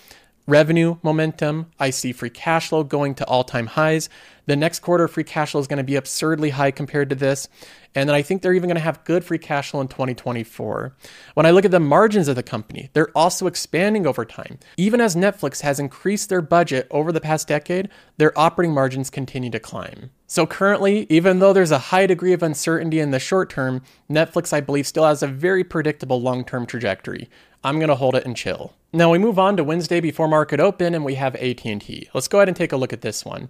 revenue 0.46 0.96
momentum. 1.02 1.70
I 1.78 1.90
see 1.90 2.12
free 2.12 2.30
cash 2.30 2.68
flow 2.68 2.82
going 2.82 3.14
to 3.16 3.26
all 3.26 3.44
time 3.44 3.66
highs. 3.66 4.08
The 4.46 4.56
next 4.56 4.80
quarter, 4.80 5.08
free 5.08 5.24
cash 5.24 5.52
flow 5.52 5.60
is 5.60 5.66
going 5.66 5.78
to 5.78 5.84
be 5.84 5.96
absurdly 5.96 6.50
high 6.50 6.70
compared 6.70 7.10
to 7.10 7.14
this. 7.14 7.48
And 7.94 8.08
then 8.08 8.16
I 8.16 8.22
think 8.22 8.42
they're 8.42 8.52
even 8.54 8.68
going 8.68 8.76
to 8.76 8.80
have 8.80 9.04
good 9.04 9.24
free 9.24 9.38
cash 9.38 9.70
flow 9.70 9.80
in 9.80 9.88
2024. 9.88 10.94
When 11.34 11.46
I 11.46 11.50
look 11.50 11.64
at 11.64 11.70
the 11.70 11.80
margins 11.80 12.28
of 12.28 12.36
the 12.36 12.42
company, 12.42 12.90
they're 12.92 13.16
also 13.16 13.46
expanding 13.46 14.06
over 14.06 14.24
time. 14.24 14.58
Even 14.76 15.00
as 15.00 15.16
Netflix 15.16 15.60
has 15.60 15.78
increased 15.78 16.28
their 16.28 16.42
budget 16.42 16.86
over 16.90 17.12
the 17.12 17.20
past 17.20 17.46
decade, 17.46 17.88
their 18.16 18.38
operating 18.38 18.74
margins 18.74 19.10
continue 19.10 19.50
to 19.50 19.60
climb. 19.60 20.10
So 20.26 20.46
currently, 20.46 21.06
even 21.10 21.38
though 21.38 21.52
there's 21.52 21.70
a 21.70 21.78
high 21.78 22.06
degree 22.06 22.32
of 22.32 22.42
uncertainty 22.42 22.98
in 22.98 23.10
the 23.10 23.18
short 23.18 23.50
term, 23.50 23.82
Netflix, 24.10 24.52
I 24.52 24.60
believe, 24.60 24.86
still 24.86 25.04
has 25.04 25.22
a 25.22 25.26
very 25.28 25.64
predictable 25.64 26.20
long 26.20 26.44
term 26.44 26.66
trajectory. 26.66 27.28
I'm 27.62 27.78
going 27.78 27.88
to 27.88 27.94
hold 27.94 28.14
it 28.14 28.26
and 28.26 28.36
chill. 28.36 28.74
Now 28.92 29.10
we 29.10 29.18
move 29.18 29.38
on 29.38 29.56
to 29.56 29.64
Wednesday 29.64 30.00
before 30.00 30.28
market 30.28 30.60
open 30.60 30.94
and 30.94 31.04
we 31.04 31.14
have 31.16 31.34
AT&T. 31.34 32.08
Let's 32.14 32.28
go 32.28 32.38
ahead 32.38 32.48
and 32.48 32.56
take 32.56 32.72
a 32.72 32.76
look 32.76 32.92
at 32.92 33.00
this 33.00 33.24
one. 33.24 33.48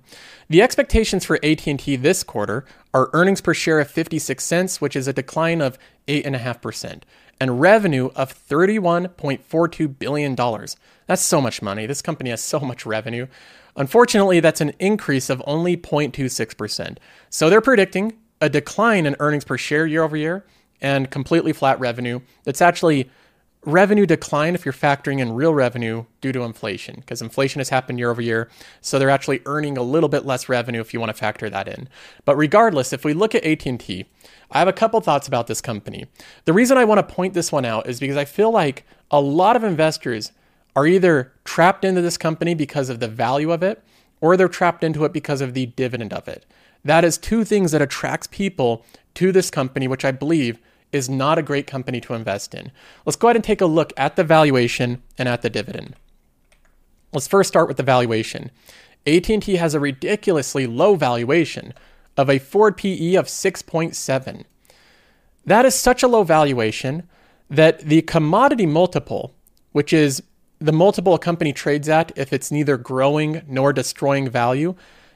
The 0.48 0.62
expectations 0.62 1.24
for 1.24 1.36
AT&T 1.44 1.96
this 1.96 2.22
quarter 2.22 2.64
are 2.94 3.10
earnings 3.12 3.40
per 3.40 3.52
share 3.52 3.80
of 3.80 3.90
56 3.90 4.42
cents, 4.42 4.80
which 4.80 4.96
is 4.96 5.08
a 5.08 5.12
decline 5.12 5.60
of 5.60 5.78
8.5%, 6.08 7.02
and 7.40 7.60
revenue 7.60 8.10
of 8.14 8.32
$31.42 8.48 9.98
billion. 9.98 10.34
That's 11.06 11.22
so 11.22 11.40
much 11.40 11.60
money. 11.60 11.86
This 11.86 12.00
company 12.00 12.30
has 12.30 12.40
so 12.40 12.60
much 12.60 12.86
revenue. 12.86 13.26
Unfortunately, 13.76 14.40
that's 14.40 14.60
an 14.60 14.72
increase 14.78 15.30
of 15.30 15.42
only 15.46 15.76
0.26%. 15.76 16.98
So 17.30 17.50
they're 17.50 17.60
predicting 17.60 18.18
a 18.40 18.48
decline 18.48 19.06
in 19.06 19.16
earnings 19.20 19.44
per 19.44 19.56
share 19.56 19.86
year 19.86 20.02
over 20.02 20.16
year 20.16 20.44
and 20.80 21.10
completely 21.10 21.52
flat 21.52 21.80
revenue. 21.80 22.20
That's 22.44 22.62
actually 22.62 23.10
revenue 23.66 24.06
decline 24.06 24.54
if 24.54 24.64
you're 24.64 24.74
factoring 24.74 25.20
in 25.20 25.32
real 25.32 25.54
revenue 25.54 26.04
due 26.20 26.32
to 26.32 26.42
inflation 26.42 26.96
because 26.96 27.22
inflation 27.22 27.60
has 27.60 27.70
happened 27.70 27.98
year 27.98 28.10
over 28.10 28.20
year 28.20 28.50
so 28.80 28.98
they're 28.98 29.10
actually 29.10 29.40
earning 29.46 29.78
a 29.78 29.82
little 29.82 30.08
bit 30.08 30.26
less 30.26 30.48
revenue 30.48 30.80
if 30.80 30.92
you 30.92 31.00
want 31.00 31.08
to 31.08 31.18
factor 31.18 31.48
that 31.48 31.66
in 31.66 31.88
but 32.24 32.36
regardless 32.36 32.92
if 32.92 33.04
we 33.04 33.14
look 33.14 33.34
at 33.34 33.44
AT&T 33.44 34.04
I 34.50 34.58
have 34.58 34.68
a 34.68 34.72
couple 34.72 35.00
thoughts 35.00 35.26
about 35.26 35.46
this 35.46 35.62
company 35.62 36.06
the 36.44 36.52
reason 36.52 36.76
I 36.76 36.84
want 36.84 37.06
to 37.06 37.14
point 37.14 37.32
this 37.32 37.50
one 37.50 37.64
out 37.64 37.88
is 37.88 38.00
because 38.00 38.16
I 38.16 38.26
feel 38.26 38.50
like 38.50 38.84
a 39.10 39.20
lot 39.20 39.56
of 39.56 39.64
investors 39.64 40.30
are 40.76 40.86
either 40.86 41.32
trapped 41.44 41.84
into 41.84 42.00
this 42.00 42.16
company 42.16 42.54
because 42.54 42.88
of 42.88 43.00
the 43.00 43.08
value 43.08 43.52
of 43.52 43.62
it 43.62 43.82
or 44.20 44.36
they're 44.36 44.48
trapped 44.48 44.82
into 44.82 45.04
it 45.04 45.12
because 45.12 45.40
of 45.40 45.54
the 45.54 45.66
dividend 45.66 46.12
of 46.12 46.28
it 46.28 46.46
that 46.84 47.04
is 47.04 47.18
two 47.18 47.44
things 47.44 47.72
that 47.72 47.82
attracts 47.82 48.26
people 48.26 48.84
to 49.14 49.32
this 49.32 49.50
company 49.50 49.88
which 49.88 50.04
I 50.04 50.12
believe 50.12 50.60
is 50.92 51.08
not 51.08 51.38
a 51.38 51.42
great 51.42 51.66
company 51.66 52.00
to 52.02 52.14
invest 52.14 52.54
in. 52.54 52.70
Let's 53.04 53.16
go 53.16 53.28
ahead 53.28 53.36
and 53.36 53.44
take 53.44 53.60
a 53.60 53.66
look 53.66 53.92
at 53.96 54.16
the 54.16 54.22
valuation 54.22 55.02
and 55.18 55.28
at 55.28 55.42
the 55.42 55.50
dividend. 55.50 55.96
Let's 57.12 57.26
first 57.26 57.48
start 57.48 57.68
with 57.68 57.78
the 57.78 57.82
valuation. 57.82 58.50
AT&T 59.06 59.56
has 59.56 59.74
a 59.74 59.80
ridiculously 59.80 60.66
low 60.66 60.94
valuation 60.94 61.74
of 62.16 62.30
a 62.30 62.38
forward 62.38 62.76
PE 62.76 63.14
of 63.14 63.26
6.7. 63.26 64.44
That 65.44 65.66
is 65.66 65.74
such 65.74 66.02
a 66.02 66.08
low 66.08 66.22
valuation 66.22 67.08
that 67.50 67.80
the 67.80 68.02
commodity 68.02 68.66
multiple, 68.66 69.34
which 69.72 69.92
is 69.92 70.22
the 70.58 70.72
multiple 70.72 71.14
a 71.14 71.18
company 71.18 71.52
trades 71.52 71.88
at 71.88 72.12
if 72.16 72.32
it's 72.32 72.50
neither 72.50 72.76
growing 72.76 73.42
nor 73.46 73.72
destroying 73.72 74.28
value, 74.28 74.74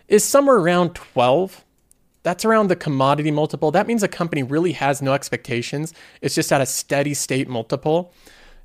is 0.09 0.25
somewhere 0.25 0.57
around 0.57 0.95
12 0.95 1.65
that's 2.23 2.45
around 2.45 2.69
the 2.69 2.77
commodity 2.77 3.31
multiple. 3.31 3.71
That 3.71 3.87
means 3.87 4.03
a 4.03 4.09
company 4.09 4.43
really 4.43 4.73
has 4.73 5.01
no 5.01 5.15
expectations. 5.15 5.95
It's 6.21 6.35
just 6.35 6.53
at 6.53 6.61
a 6.61 6.67
steady 6.67 7.15
state 7.15 7.49
multiple. 7.49 8.13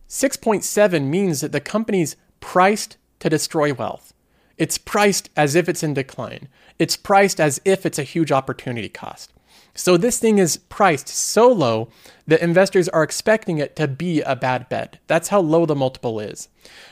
6.7 0.09 1.07
means 1.07 1.41
that 1.41 1.51
the 1.51 1.61
company's 1.61 2.15
priced 2.39 2.97
to 3.19 3.29
destroy 3.29 3.73
wealth. 3.73 4.13
It's 4.57 4.77
priced 4.77 5.29
as 5.35 5.55
if 5.55 5.69
it's 5.69 5.83
in 5.83 5.93
decline. 5.93 6.49
It's 6.77 6.97
priced 6.97 7.39
as 7.39 7.61
if 7.63 7.85
it's 7.85 7.99
a 7.99 8.03
huge 8.03 8.31
opportunity 8.31 8.89
cost. 8.89 9.32
So 9.75 9.97
this 9.97 10.19
thing 10.19 10.37
is 10.37 10.57
priced 10.57 11.07
so 11.07 11.51
low 11.51 11.89
that 12.27 12.41
investors 12.41 12.87
are 12.89 13.03
expecting 13.03 13.57
it 13.57 13.75
to 13.75 13.87
be 13.87 14.21
a 14.21 14.35
bad 14.35 14.69
bet. 14.69 14.99
That's 15.07 15.29
how 15.29 15.41
low 15.41 15.65
the 15.65 15.75
multiple 15.75 16.19
is. 16.19 16.47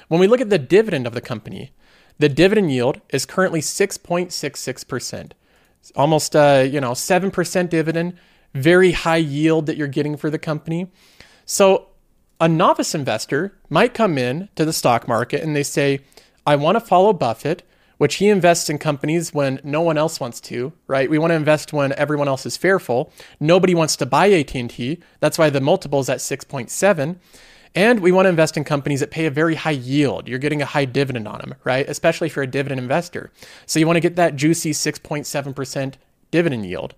When 0.08 0.20
we 0.20 0.28
look 0.28 0.41
at 0.41 0.50
the 0.50 0.58
dividend 0.58 1.06
of 1.06 1.13
the 1.13 1.22
company, 1.22 1.72
the 2.17 2.30
dividend 2.30 2.72
yield 2.72 3.02
is 3.10 3.26
currently 3.26 3.62
6.66% 3.62 5.32
almost 5.96 6.36
a 6.36 6.65
you 6.65 6.80
know 6.80 6.91
7% 6.91 7.70
dividend, 7.70 8.17
very 8.54 8.91
high 8.91 9.17
yield 9.17 9.65
that 9.65 9.78
you're 9.78 9.88
getting 9.88 10.17
for 10.17 10.30
the 10.30 10.39
company. 10.39 10.91
So 11.46 11.88
a 12.39 12.48
novice 12.48 12.96
investor 12.96 13.58
might 13.70 13.94
come 13.94 14.17
in 14.17 14.50
to 14.56 14.65
the 14.65 14.74
stock 14.74 15.08
market 15.08 15.44
and 15.44 15.56
they 15.56 15.63
say, 15.63 16.02
I 16.46 16.56
want 16.56 16.76
to 16.76 16.80
follow 16.80 17.13
Buffett, 17.13 17.63
which 18.02 18.16
he 18.16 18.30
invests 18.30 18.68
in 18.68 18.80
companies 18.80 19.32
when 19.32 19.60
no 19.64 19.80
one 19.80 19.96
else 19.96 20.20
wants 20.20 20.42
to, 20.42 20.74
right? 20.88 21.08
We 21.08 21.20
want 21.20 21.30
to 21.30 21.36
invest 21.36 21.72
when 21.72 21.94
everyone 21.94 22.28
else 22.28 22.48
is 22.48 22.58
fearful. 22.58 23.14
Nobody 23.40 23.76
wants 23.76 23.96
to 23.98 24.08
buy 24.08 24.32
AT&T. 24.32 24.98
That's 25.20 25.38
why 25.38 25.52
the 25.52 25.62
multiple 25.62 26.00
is 26.00 26.10
at 26.10 26.18
6.7. 26.18 27.18
And 27.76 28.00
we 28.00 28.12
want 28.12 28.26
to 28.26 28.32
invest 28.32 28.58
in 28.58 28.64
companies 28.64 29.02
that 29.02 29.12
pay 29.12 29.28
a 29.28 29.30
very 29.30 29.54
high 29.54 29.70
yield. 29.70 30.28
You're 30.28 30.40
getting 30.40 30.64
a 30.64 30.66
high 30.66 30.86
dividend 30.86 31.28
on 31.28 31.42
them, 31.42 31.54
right? 31.64 31.88
Especially 31.88 32.26
if 32.26 32.36
you're 32.36 32.42
a 32.42 32.48
dividend 32.48 32.80
investor. 32.80 33.30
So 33.68 33.78
you 33.78 33.86
want 33.86 33.98
to 33.98 34.02
get 34.02 34.16
that 34.16 34.36
juicy 34.36 34.72
6.7% 34.72 35.94
dividend 36.32 36.66
yield. 36.66 36.96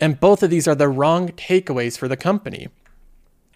And 0.00 0.20
both 0.20 0.42
of 0.42 0.50
these 0.50 0.68
are 0.68 0.74
the 0.74 0.86
wrong 0.86 1.30
takeaways 1.30 1.96
for 1.96 2.08
the 2.08 2.16
company. 2.18 2.68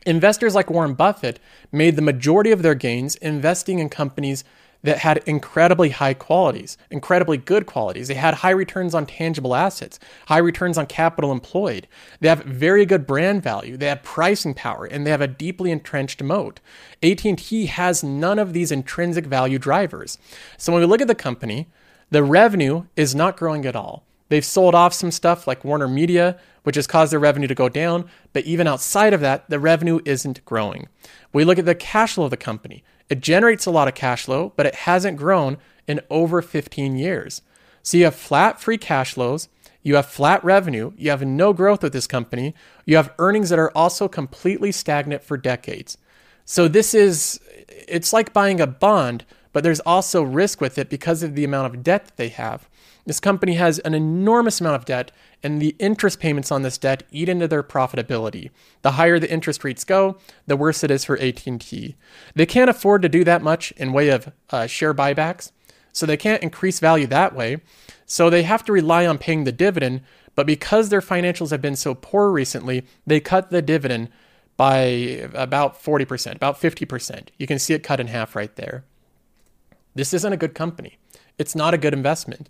Investors 0.07 0.55
like 0.55 0.71
Warren 0.71 0.95
Buffett 0.95 1.41
made 1.71 1.97
the 1.97 2.01
majority 2.01 2.53
of 2.53 2.63
their 2.63 2.77
gains 2.77 3.17
investing 3.17 3.81
in 3.81 3.91
companies 3.91 4.45
that 4.83 4.99
had 4.99 5.23
incredibly 5.27 5.91
high 5.91 6.15
qualities, 6.15 6.79
incredibly 6.91 7.37
good 7.37 7.67
qualities. 7.67 8.09
They 8.09 8.15
had 8.15 8.35
high 8.35 8.51
returns 8.51 8.95
on 8.95 9.07
tangible 9.07 9.55
assets, 9.55 9.99
high 10.29 10.39
returns 10.39 10.79
on 10.79 10.87
capital 10.87 11.33
employed. 11.33 11.89
They 12.21 12.29
have 12.29 12.45
very 12.45 12.87
good 12.87 13.07
brand 13.07 13.43
value. 13.43 13.77
They 13.77 13.87
have 13.87 14.03
pricing 14.03 14.55
power, 14.55 14.85
and 14.85 15.07
they 15.07 15.11
have 15.11 15.21
a 15.21 15.27
deeply 15.27 15.71
entrenched 15.71 16.23
moat. 16.23 16.61
AT&T 17.03 17.67
has 17.67 18.05
none 18.05 18.39
of 18.39 18.53
these 18.53 18.73
intrinsic 18.73 19.27
value 19.27 19.59
drivers. 19.59 20.19
So 20.57 20.73
when 20.73 20.81
we 20.81 20.87
look 20.87 21.01
at 21.01 21.09
the 21.09 21.15
company, 21.15 21.69
the 22.11 22.23
revenue 22.23 22.85
is 22.95 23.15
not 23.15 23.37
growing 23.37 23.67
at 23.67 23.77
all. 23.77 24.05
They've 24.29 24.45
sold 24.45 24.75
off 24.75 24.93
some 24.93 25.11
stuff 25.11 25.47
like 25.47 25.65
Warner 25.65 25.89
Media, 25.89 26.39
which 26.65 26.77
has 26.77 26.87
caused 26.87 27.13
their 27.13 27.21
revenue 27.21 27.47
to 27.47 27.55
go 27.55 27.69
down, 27.69 28.09
but 28.33 28.45
even 28.45 28.67
outside 28.67 29.13
of 29.13 29.21
that, 29.21 29.49
the 29.49 29.61
revenue 29.61 30.01
isn't 30.05 30.45
growing. 30.45 30.89
We 31.33 31.45
look 31.45 31.59
at 31.59 31.65
the 31.65 31.77
cash 31.77 32.15
flow 32.15 32.25
of 32.25 32.31
the 32.31 32.37
company. 32.37 32.83
It 33.09 33.21
generates 33.21 33.67
a 33.67 33.71
lot 33.71 33.89
of 33.89 33.95
cash 33.95 34.25
flow, 34.25 34.53
but 34.57 34.67
it 34.67 34.75
hasn't 34.75 35.17
grown 35.17 35.59
in 35.87 36.01
over 36.11 36.43
15 36.43 36.97
years. 36.97 37.43
So 37.83 37.97
you 37.97 38.05
have 38.05 38.17
flat 38.17 38.61
free 38.61 38.79
cash 38.79 39.15
flows, 39.15 39.49
you 39.83 39.95
have 39.95 40.07
flat 40.07 40.43
revenue, 40.45 40.93
you 40.97 41.11
have 41.11 41.25
no 41.25 41.53
growth 41.53 41.83
with 41.85 41.93
this 41.93 42.09
company, 42.09 42.55
you 42.85 42.97
have 42.97 43.15
earnings 43.19 43.51
that 43.51 43.59
are 43.61 43.71
also 43.77 44.09
completely 44.09 44.73
stagnant 44.73 45.23
for 45.23 45.37
decades. 45.37 45.97
So 46.45 46.67
this 46.67 46.95
is 46.95 47.41
it's 47.69 48.13
like 48.13 48.33
buying 48.33 48.61
a 48.61 48.67
bond, 48.67 49.25
but 49.53 49.63
there's 49.63 49.81
also 49.81 50.23
risk 50.23 50.61
with 50.61 50.79
it 50.79 50.91
because 50.91 51.23
of 51.23 51.35
the 51.35 51.45
amount 51.45 51.73
of 51.73 51.83
debt 51.85 52.07
that 52.07 52.17
they 52.17 52.29
have. 52.31 52.69
This 53.07 53.21
company 53.21 53.55
has 53.55 53.79
an 53.79 53.95
enormous 53.95 54.61
amount 54.61 54.75
of 54.75 54.85
debt, 54.85 55.13
and 55.41 55.63
the 55.63 55.77
interest 55.79 56.19
payments 56.19 56.51
on 56.51 56.63
this 56.63 56.77
debt 56.77 57.05
eat 57.13 57.29
into 57.29 57.47
their 57.47 57.63
profitability. 57.63 58.51
The 58.83 58.93
higher 58.93 59.21
the 59.21 59.31
interest 59.31 59.63
rates 59.63 59.85
go, 59.85 60.19
the 60.47 60.57
worse 60.57 60.83
it 60.83 60.91
is 60.91 61.05
for 61.05 61.17
AT&T. 61.19 61.95
They 62.35 62.47
can't 62.47 62.71
afford 62.71 63.03
to 63.03 63.09
do 63.09 63.23
that 63.23 63.43
much 63.43 63.71
in 63.73 63.93
way 63.93 64.09
of 64.09 64.33
uh, 64.51 64.67
share 64.67 64.93
buybacks, 64.93 65.53
so 65.93 66.05
they 66.05 66.17
can't 66.17 66.43
increase 66.43 66.81
value 66.81 67.07
that 67.07 67.35
way. 67.35 67.59
So 68.07 68.29
they 68.29 68.43
have 68.43 68.65
to 68.65 68.73
rely 68.73 69.07
on 69.07 69.19
paying 69.19 69.45
the 69.45 69.53
dividend, 69.53 70.03
but 70.35 70.47
because 70.47 70.89
their 70.89 71.01
financials 71.01 71.51
have 71.51 71.63
been 71.63 71.77
so 71.77 71.95
poor 71.95 72.33
recently, 72.33 72.85
they 73.07 73.21
cut 73.21 73.51
the 73.51 73.63
dividend 73.63 74.09
by 74.57 74.81
about 75.33 75.81
40%, 75.81 76.35
about 76.35 76.61
50%. 76.61 77.29
You 77.39 77.47
can 77.47 77.59
see 77.61 77.73
it 77.73 77.85
cut 77.85 78.01
in 78.01 78.09
half 78.09 78.35
right 78.35 78.55
there. 78.57 78.85
This 79.95 80.13
isn't 80.13 80.33
a 80.33 80.37
good 80.37 80.55
company. 80.55 80.99
It's 81.39 81.55
not 81.55 81.73
a 81.73 81.79
good 81.79 81.95
investment 81.95 82.49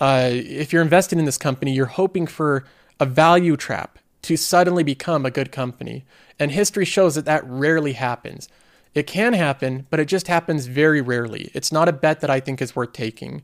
uh, 0.00 0.28
if 0.32 0.72
you're 0.72 0.82
investing 0.82 1.18
in 1.18 1.24
this 1.24 1.38
company, 1.38 1.72
you're 1.72 1.86
hoping 1.86 2.26
for 2.26 2.64
a 2.98 3.06
value 3.06 3.56
trap 3.56 3.98
to 4.22 4.36
suddenly 4.36 4.82
become 4.82 5.26
a 5.26 5.30
good 5.30 5.52
company. 5.52 6.04
And 6.38 6.50
history 6.50 6.84
shows 6.84 7.14
that 7.14 7.24
that 7.24 7.44
rarely 7.46 7.92
happens. 7.92 8.48
It 8.94 9.06
can 9.06 9.32
happen, 9.32 9.86
but 9.90 10.00
it 10.00 10.06
just 10.06 10.28
happens 10.28 10.66
very 10.66 11.00
rarely. 11.00 11.50
It's 11.54 11.72
not 11.72 11.88
a 11.88 11.92
bet 11.92 12.20
that 12.20 12.30
I 12.30 12.40
think 12.40 12.60
is 12.60 12.76
worth 12.76 12.92
taking. 12.92 13.42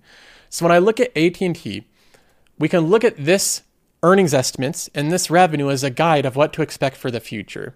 So 0.51 0.65
when 0.65 0.73
I 0.73 0.79
look 0.79 1.01
at 1.01 1.17
AT&T, 1.17 1.87
we 2.59 2.69
can 2.69 2.87
look 2.87 3.05
at 3.05 3.17
this 3.17 3.63
earnings 4.03 4.35
estimates 4.35 4.89
and 4.95 5.11
this 5.11 5.31
revenue 5.31 5.71
as 5.71 5.83
a 5.83 5.91
guide 5.91 6.27
of 6.27 6.37
what 6.37 6.53
to 6.53 6.63
expect 6.63 6.97
for 6.97 7.11
the 7.11 7.21
future. 7.21 7.75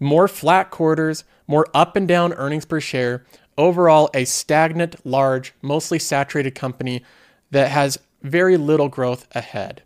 More 0.00 0.26
flat 0.26 0.70
quarters, 0.70 1.24
more 1.46 1.66
up 1.74 1.94
and 1.94 2.08
down 2.08 2.32
earnings 2.32 2.64
per 2.64 2.80
share, 2.80 3.24
overall, 3.56 4.10
a 4.14 4.24
stagnant, 4.24 4.96
large, 5.06 5.54
mostly 5.62 5.98
saturated 5.98 6.54
company 6.54 7.04
that 7.54 7.70
has 7.70 7.98
very 8.20 8.56
little 8.56 8.88
growth 8.88 9.28
ahead. 9.32 9.82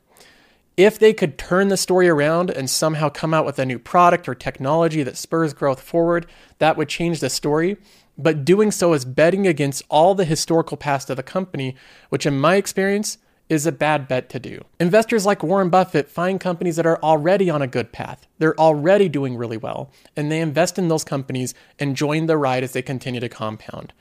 If 0.78 0.98
they 0.98 1.12
could 1.12 1.37
turn 1.37 1.68
the 1.68 1.76
story 1.76 2.09
around 2.09 2.50
and 2.50 2.70
somehow 2.70 3.11
come 3.11 3.35
out 3.35 3.44
with 3.44 3.59
a 3.59 3.66
new 3.66 3.78
product 3.78 4.26
or 4.26 4.35
technology 4.35 5.02
that 5.02 5.18
spurs 5.18 5.52
growth 5.52 5.81
forward, 5.81 6.26
that 6.61 6.76
would 6.76 6.88
change 6.88 7.20
the 7.20 7.28
story. 7.28 7.76
But 8.16 8.44
doing 8.46 8.70
so 8.70 8.94
is 8.94 9.04
betting 9.04 9.46
against 9.46 9.83
all 9.90 10.14
the 10.14 10.24
historical 10.24 10.78
past 10.78 11.11
of 11.11 11.16
the 11.18 11.22
company, 11.22 11.76
which, 12.09 12.24
in 12.24 12.40
my 12.40 12.57
experience, 12.57 13.18
is 13.50 13.66
a 13.66 13.72
bad 13.72 14.09
bet 14.09 14.31
to 14.31 14.38
do. 14.38 14.64
Investors 14.81 15.26
like 15.26 15.42
Warren 15.42 15.68
Buffett 15.68 16.09
find 16.09 16.40
companies 16.40 16.76
that 16.76 16.87
are 16.87 17.02
already 17.02 17.50
on 17.50 17.61
a 17.61 17.66
good 17.66 17.92
path. 17.92 18.26
They're 18.38 18.59
already 18.59 19.11
doing 19.11 19.37
really 19.37 19.57
well, 19.59 19.90
and 20.16 20.33
they 20.33 20.40
invest 20.40 20.78
in 20.78 20.88
those 20.88 21.04
companies 21.04 21.52
and 21.78 21.96
join 21.96 22.26
the 22.26 22.38
ride 22.38 22.64
as 22.64 22.72
they 22.72 22.83
continue 22.83 23.20
to 23.20 23.28
compound. 23.28 23.92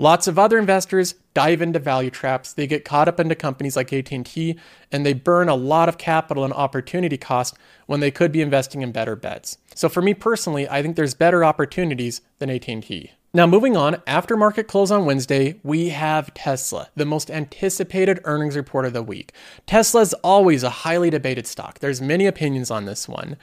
Lots 0.00 0.26
of 0.26 0.38
other 0.38 0.58
investors 0.58 1.16
dive 1.34 1.60
into 1.60 1.78
value 1.78 2.08
traps. 2.08 2.54
They 2.54 2.66
get 2.66 2.86
caught 2.86 3.06
up 3.06 3.20
into 3.20 3.34
companies 3.34 3.76
like 3.76 3.92
AT&T 3.92 4.58
and 4.90 5.04
they 5.04 5.12
burn 5.12 5.50
a 5.50 5.54
lot 5.54 5.90
of 5.90 5.98
capital 5.98 6.42
and 6.42 6.54
opportunity 6.54 7.18
cost 7.18 7.54
when 7.84 8.00
they 8.00 8.10
could 8.10 8.32
be 8.32 8.40
investing 8.40 8.80
in 8.80 8.92
better 8.92 9.14
bets. 9.14 9.58
So 9.74 9.90
for 9.90 10.00
me 10.00 10.14
personally, 10.14 10.66
I 10.66 10.80
think 10.80 10.96
there's 10.96 11.12
better 11.12 11.44
opportunities 11.44 12.22
than 12.38 12.48
AT&T. 12.48 13.10
Now, 13.34 13.46
moving 13.46 13.76
on, 13.76 14.00
after 14.06 14.38
market 14.38 14.68
close 14.68 14.90
on 14.90 15.04
Wednesday, 15.04 15.60
we 15.62 15.90
have 15.90 16.32
Tesla, 16.32 16.88
the 16.96 17.04
most 17.04 17.30
anticipated 17.30 18.20
earnings 18.24 18.56
report 18.56 18.86
of 18.86 18.94
the 18.94 19.02
week. 19.02 19.34
Tesla 19.66 20.00
is 20.00 20.14
always 20.24 20.62
a 20.62 20.70
highly 20.70 21.10
debated 21.10 21.46
stock. 21.46 21.80
There's 21.80 22.00
many 22.00 22.24
opinions 22.24 22.70
on 22.70 22.86
this 22.86 23.06
one. 23.06 23.36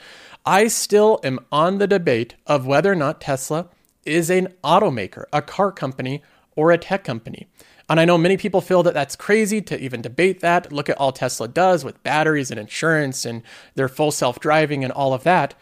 I 0.43 0.69
still 0.69 1.19
am 1.23 1.39
on 1.51 1.77
the 1.77 1.87
debate 1.87 2.33
of 2.47 2.65
whether 2.65 2.91
or 2.91 2.95
not 2.95 3.21
Tesla 3.21 3.67
is 4.05 4.31
an 4.31 4.47
automaker, 4.63 5.25
a 5.31 5.43
car 5.43 5.71
company, 5.71 6.23
or 6.57 6.71
a 6.71 6.77
tech 6.77 7.05
company. 7.05 7.47
And 7.89 7.99
I 7.99 8.05
know 8.05 8.17
many 8.17 8.35
people 8.35 8.59
feel 8.59 8.83
that 8.83 8.93
that's 8.93 9.15
crazy 9.15 9.61
to 9.61 9.79
even 9.79 10.01
debate 10.01 10.41
that. 10.41 10.73
Look 10.73 10.89
at 10.89 10.97
all 10.97 11.13
Tesla 11.13 11.47
does 11.47 11.85
with 11.85 12.03
batteries 12.03 12.51
and 12.51 12.59
insurance 12.59 13.25
and 13.25 13.43
their 13.75 13.87
full 13.87 14.11
self 14.11 14.41
driving 14.41 14.83
and 14.83 14.91
all 14.91 15.13
of 15.13 15.23
that. 15.23 15.55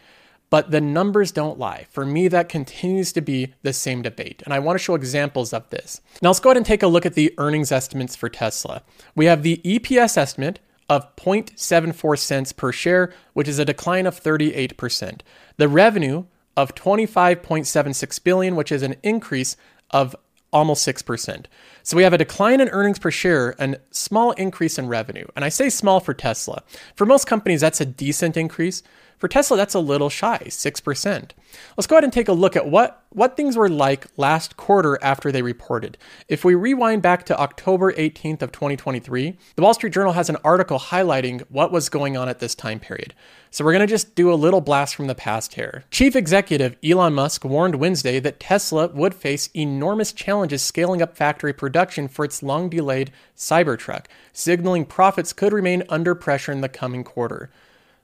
But 0.49 0.71
the 0.71 0.81
numbers 0.81 1.31
don't 1.31 1.59
lie. 1.59 1.85
For 1.89 2.05
me, 2.05 2.27
that 2.29 2.49
continues 2.49 3.11
to 3.13 3.21
be 3.21 3.53
the 3.61 3.73
same 3.73 4.01
debate. 4.01 4.41
And 4.45 4.53
I 4.53 4.59
want 4.59 4.79
to 4.79 4.83
show 4.83 4.95
examples 4.95 5.53
of 5.53 5.69
this. 5.69 6.01
Now, 6.21 6.29
let's 6.29 6.39
go 6.39 6.49
ahead 6.49 6.57
and 6.57 6.65
take 6.65 6.83
a 6.83 6.87
look 6.87 7.05
at 7.05 7.13
the 7.13 7.33
earnings 7.37 7.71
estimates 7.71 8.15
for 8.15 8.29
Tesla. 8.29 8.83
We 9.15 9.25
have 9.25 9.43
the 9.43 9.57
EPS 9.65 10.17
estimate 10.17 10.59
of 10.87 11.15
0.74 11.15 12.17
cents 12.19 12.53
per 12.53 12.71
share, 12.71 13.11
which 13.33 13.47
is 13.47 13.59
a 13.59 13.65
decline 13.65 14.05
of 14.05 14.21
38%. 14.21 15.21
The 15.57 15.67
revenue 15.67 16.25
of 16.55 16.75
25.76 16.75 18.23
billion, 18.23 18.55
which 18.55 18.71
is 18.71 18.83
an 18.83 18.95
increase 19.03 19.57
of 19.91 20.15
almost 20.55 20.87
6%. 20.87 21.45
So 21.83 21.97
we 21.97 22.03
have 22.03 22.13
a 22.13 22.17
decline 22.17 22.61
in 22.61 22.69
earnings 22.69 22.97
per 22.97 23.11
share 23.11 23.55
and 23.59 23.77
small 23.91 24.31
increase 24.31 24.79
in 24.79 24.87
revenue. 24.87 25.27
And 25.35 25.43
I 25.43 25.49
say 25.49 25.69
small 25.69 25.99
for 25.99 26.13
Tesla. 26.13 26.63
For 26.95 27.05
most 27.05 27.27
companies, 27.27 27.59
that's 27.59 27.81
a 27.81 27.85
decent 27.85 28.37
increase. 28.37 28.81
For 29.17 29.27
Tesla, 29.27 29.57
that's 29.57 29.73
a 29.73 29.79
little 29.79 30.09
shy, 30.09 30.39
6%. 30.45 31.31
Let's 31.77 31.87
go 31.87 31.95
ahead 31.95 32.03
and 32.03 32.11
take 32.11 32.27
a 32.27 32.33
look 32.33 32.55
at 32.55 32.67
what, 32.67 33.03
what 33.09 33.35
things 33.37 33.57
were 33.57 33.69
like 33.69 34.07
last 34.17 34.57
quarter 34.57 34.97
after 35.01 35.31
they 35.31 35.41
reported. 35.41 35.97
If 36.27 36.43
we 36.43 36.55
rewind 36.55 37.01
back 37.01 37.25
to 37.25 37.39
October 37.39 37.93
18th 37.93 38.41
of 38.41 38.51
2023, 38.51 39.37
the 39.55 39.61
Wall 39.61 39.73
Street 39.73 39.93
Journal 39.93 40.13
has 40.13 40.29
an 40.29 40.37
article 40.43 40.79
highlighting 40.79 41.41
what 41.49 41.71
was 41.71 41.89
going 41.89 42.17
on 42.17 42.29
at 42.29 42.39
this 42.39 42.55
time 42.55 42.79
period. 42.79 43.13
So 43.55 43.63
we're 43.63 43.71
going 43.71 43.87
to 43.87 43.93
just 43.93 44.15
do 44.15 44.33
a 44.33 44.35
little 44.35 44.59
blast 44.59 44.95
from 44.95 45.07
the 45.07 45.15
past 45.15 45.53
here. 45.53 45.85
Chief 45.89 46.13
executive 46.13 46.75
Elon 46.83 47.13
Musk 47.13 47.45
warned 47.45 47.75
Wednesday 47.75 48.19
that 48.19 48.37
Tesla 48.37 48.89
would 48.89 49.15
face 49.15 49.49
enormous 49.55 50.11
challenges 50.11 50.61
scaling 50.61 51.01
up 51.01 51.15
factory 51.15 51.53
production 51.53 52.09
for 52.09 52.25
its 52.25 52.43
long-delayed 52.43 53.11
Cybertruck, 53.33 54.07
signaling 54.33 54.83
profits 54.83 55.31
could 55.31 55.53
remain 55.53 55.83
under 55.87 56.13
pressure 56.15 56.51
in 56.51 56.59
the 56.59 56.67
coming 56.67 57.05
quarter. 57.05 57.49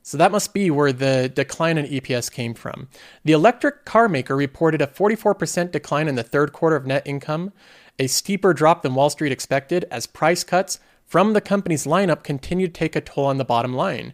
So 0.04 0.18
that 0.18 0.32
must 0.32 0.54
be 0.54 0.72
where 0.72 0.94
the 0.94 1.28
decline 1.28 1.78
in 1.78 1.86
EPS 1.86 2.32
came 2.32 2.54
from. 2.54 2.88
The 3.26 3.34
electric 3.34 3.84
car 3.84 4.08
maker 4.08 4.38
reported 4.38 4.82
a 4.82 4.88
44% 4.88 5.70
decline 5.70 6.08
in 6.08 6.16
the 6.16 6.24
third 6.24 6.54
quarter 6.54 6.78
of 6.78 6.86
net 6.86 7.06
income, 7.06 7.52
a 8.00 8.08
steeper 8.08 8.54
drop 8.54 8.84
than 8.84 8.96
Wall 8.96 9.10
Street 9.10 9.34
expected 9.34 9.84
as 9.92 10.08
price 10.08 10.46
cuts 10.46 10.80
from 11.06 11.34
the 11.34 11.42
company's 11.42 11.86
lineup 11.86 12.24
continued 12.24 12.74
to 12.74 12.80
take 12.80 12.96
a 12.96 13.02
toll 13.02 13.26
on 13.26 13.38
the 13.38 13.44
bottom 13.44 13.74
line. 13.74 14.14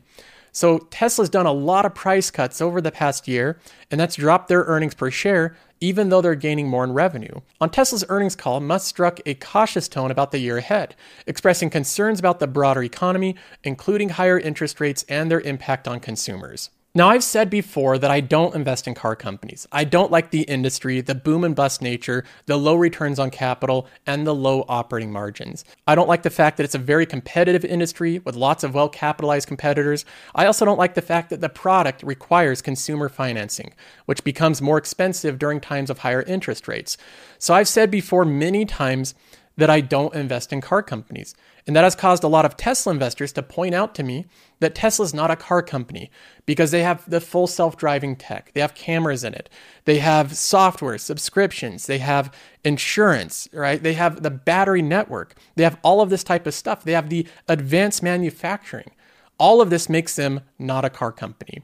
So 0.51 0.79
Tesla's 0.89 1.29
done 1.29 1.45
a 1.45 1.51
lot 1.51 1.85
of 1.85 1.93
price 1.93 2.31
cuts 2.31 2.61
over 2.61 2.81
the 2.81 2.91
past 2.91 3.27
year, 3.27 3.59
and 3.91 3.99
that's 3.99 4.15
dropped 4.15 4.47
their 4.47 4.63
earnings 4.63 4.95
per 4.95 5.11
share, 5.11 5.55
even 5.79 6.09
though 6.09 6.21
they're 6.21 6.35
gaining 6.35 6.67
more 6.67 6.83
in 6.83 6.93
revenue. 6.93 7.41
On 7.61 7.69
Tesla's 7.69 8.05
earnings 8.09 8.35
call, 8.35 8.59
Musk 8.59 8.87
struck 8.87 9.19
a 9.25 9.35
cautious 9.35 9.87
tone 9.87 10.11
about 10.11 10.31
the 10.31 10.39
year 10.39 10.57
ahead, 10.57 10.95
expressing 11.27 11.69
concerns 11.69 12.19
about 12.19 12.39
the 12.39 12.47
broader 12.47 12.83
economy, 12.83 13.35
including 13.63 14.09
higher 14.09 14.39
interest 14.39 14.79
rates 14.79 15.05
and 15.07 15.29
their 15.29 15.41
impact 15.41 15.87
on 15.87 15.99
consumers. 15.99 16.69
Now, 16.97 17.09
I've 17.09 17.23
said 17.23 17.51
before 17.51 17.99
that 17.99 18.09
I 18.09 18.21
don't 18.21 18.55
invest 18.55 18.87
in 18.87 18.95
car 18.95 19.15
companies. 19.15 19.67
I 19.71 19.83
don't 19.83 20.11
like 20.11 20.31
the 20.31 20.41
industry, 20.41 20.99
the 20.99 21.13
boom 21.13 21.43
and 21.43 21.55
bust 21.55 21.79
nature, 21.79 22.23
the 22.47 22.57
low 22.57 22.73
returns 22.73 23.19
on 23.19 23.29
capital, 23.29 23.85
and 24.07 24.25
the 24.25 24.33
low 24.33 24.65
operating 24.67 25.11
margins. 25.11 25.63
I 25.85 25.93
don't 25.93 26.07
like 26.07 26.23
the 26.23 26.31
fact 26.31 26.57
that 26.57 26.63
it's 26.63 26.73
a 26.73 26.79
very 26.79 27.05
competitive 27.05 27.63
industry 27.63 28.17
with 28.17 28.33
lots 28.35 28.63
of 28.63 28.73
well 28.73 28.89
capitalized 28.89 29.47
competitors. 29.47 30.05
I 30.33 30.47
also 30.47 30.65
don't 30.65 30.79
like 30.79 30.95
the 30.95 31.03
fact 31.03 31.29
that 31.29 31.39
the 31.39 31.49
product 31.49 32.01
requires 32.01 32.63
consumer 32.63 33.09
financing, 33.09 33.75
which 34.07 34.23
becomes 34.23 34.59
more 34.59 34.79
expensive 34.79 35.37
during 35.37 35.61
times 35.61 35.91
of 35.91 35.99
higher 35.99 36.23
interest 36.23 36.67
rates. 36.67 36.97
So 37.37 37.53
I've 37.53 37.67
said 37.67 37.91
before 37.91 38.25
many 38.25 38.65
times 38.65 39.13
that 39.55 39.69
I 39.69 39.81
don't 39.81 40.15
invest 40.15 40.51
in 40.51 40.61
car 40.61 40.81
companies. 40.81 41.35
And 41.67 41.75
that 41.75 41.83
has 41.83 41.95
caused 41.95 42.23
a 42.23 42.29
lot 42.29 42.45
of 42.45 42.55
Tesla 42.55 42.93
investors 42.93 43.33
to 43.33 43.43
point 43.43 43.75
out 43.75 43.93
to 43.95 44.03
me 44.03 44.25
that 44.61 44.73
Tesla's 44.73 45.13
not 45.13 45.29
a 45.29 45.35
car 45.35 45.61
company 45.61 46.09
because 46.45 46.71
they 46.71 46.81
have 46.81 47.07
the 47.09 47.19
full 47.19 47.45
self 47.45 47.75
driving 47.75 48.15
tech. 48.15 48.51
They 48.53 48.61
have 48.61 48.73
cameras 48.73 49.25
in 49.25 49.33
it. 49.33 49.49
They 49.83 49.99
have 49.99 50.37
software, 50.37 50.97
subscriptions. 50.97 51.85
They 51.85 51.97
have 51.97 52.33
insurance, 52.63 53.49
right? 53.51 53.83
They 53.83 53.93
have 53.95 54.23
the 54.23 54.31
battery 54.31 54.81
network. 54.81 55.35
They 55.55 55.63
have 55.63 55.77
all 55.83 55.99
of 55.99 56.09
this 56.09 56.23
type 56.23 56.47
of 56.47 56.53
stuff. 56.53 56.85
They 56.85 56.93
have 56.93 57.09
the 57.09 57.27
advanced 57.49 58.01
manufacturing. 58.01 58.91
All 59.37 59.59
of 59.59 59.69
this 59.69 59.89
makes 59.89 60.15
them 60.15 60.41
not 60.57 60.85
a 60.85 60.89
car 60.89 61.11
company. 61.11 61.63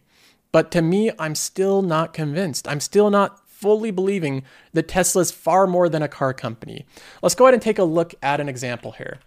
But 0.52 0.70
to 0.72 0.82
me, 0.82 1.12
I'm 1.18 1.34
still 1.34 1.82
not 1.82 2.14
convinced. 2.14 2.68
I'm 2.68 2.82
still 2.82 3.10
not 3.10 3.40
fully 3.48 3.92
believing 3.92 4.44
that 4.74 4.90
Tesla 4.90 5.22
is 5.22 5.32
far 5.32 5.66
more 5.66 5.88
than 5.88 6.04
a 6.04 6.08
car 6.10 6.34
company. 6.34 6.86
Let's 7.22 7.34
go 7.34 7.46
ahead 7.46 7.54
and 7.54 7.64
take 7.64 7.80
a 7.80 7.84
look 7.86 8.14
at 8.22 8.42
an 8.42 8.50
example 8.50 8.92
here. 8.92 9.20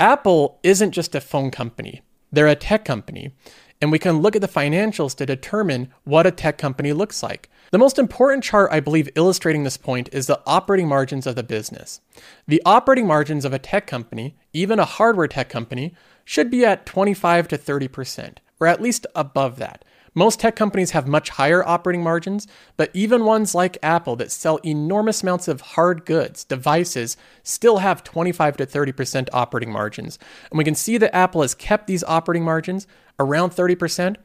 Apple 0.00 0.58
isn't 0.62 0.92
just 0.92 1.14
a 1.14 1.20
phone 1.20 1.50
company, 1.50 2.02
they're 2.30 2.46
a 2.46 2.56
tech 2.56 2.84
company. 2.84 3.32
And 3.80 3.90
we 3.90 3.98
can 3.98 4.20
look 4.20 4.36
at 4.36 4.42
the 4.42 4.46
financials 4.46 5.16
to 5.16 5.26
determine 5.26 5.92
what 6.04 6.24
a 6.24 6.30
tech 6.30 6.56
company 6.56 6.92
looks 6.92 7.20
like. 7.20 7.50
The 7.72 7.78
most 7.78 7.98
important 7.98 8.44
chart, 8.44 8.70
I 8.70 8.78
believe, 8.78 9.08
illustrating 9.16 9.64
this 9.64 9.76
point 9.76 10.08
is 10.12 10.28
the 10.28 10.40
operating 10.46 10.86
margins 10.86 11.26
of 11.26 11.34
the 11.34 11.42
business. 11.42 12.00
The 12.46 12.62
operating 12.64 13.08
margins 13.08 13.44
of 13.44 13.52
a 13.52 13.58
tech 13.58 13.88
company, 13.88 14.36
even 14.52 14.78
a 14.78 14.84
hardware 14.84 15.26
tech 15.26 15.48
company, 15.48 15.96
should 16.24 16.48
be 16.48 16.64
at 16.64 16.86
25 16.86 17.48
to 17.48 17.58
30%, 17.58 18.36
or 18.60 18.68
at 18.68 18.80
least 18.80 19.04
above 19.16 19.56
that. 19.56 19.84
Most 20.14 20.40
tech 20.40 20.56
companies 20.56 20.90
have 20.90 21.08
much 21.08 21.30
higher 21.30 21.66
operating 21.66 22.02
margins, 22.02 22.46
but 22.76 22.90
even 22.92 23.24
ones 23.24 23.54
like 23.54 23.78
Apple 23.82 24.14
that 24.16 24.30
sell 24.30 24.58
enormous 24.58 25.22
amounts 25.22 25.48
of 25.48 25.60
hard 25.60 26.04
goods, 26.04 26.44
devices, 26.44 27.16
still 27.42 27.78
have 27.78 28.04
25 28.04 28.58
to 28.58 28.66
30% 28.66 29.28
operating 29.32 29.72
margins. 29.72 30.18
And 30.50 30.58
we 30.58 30.64
can 30.64 30.74
see 30.74 30.98
that 30.98 31.14
Apple 31.14 31.42
has 31.42 31.54
kept 31.54 31.86
these 31.86 32.04
operating 32.04 32.44
margins 32.44 32.86
around 33.18 33.50
30% 33.50 34.16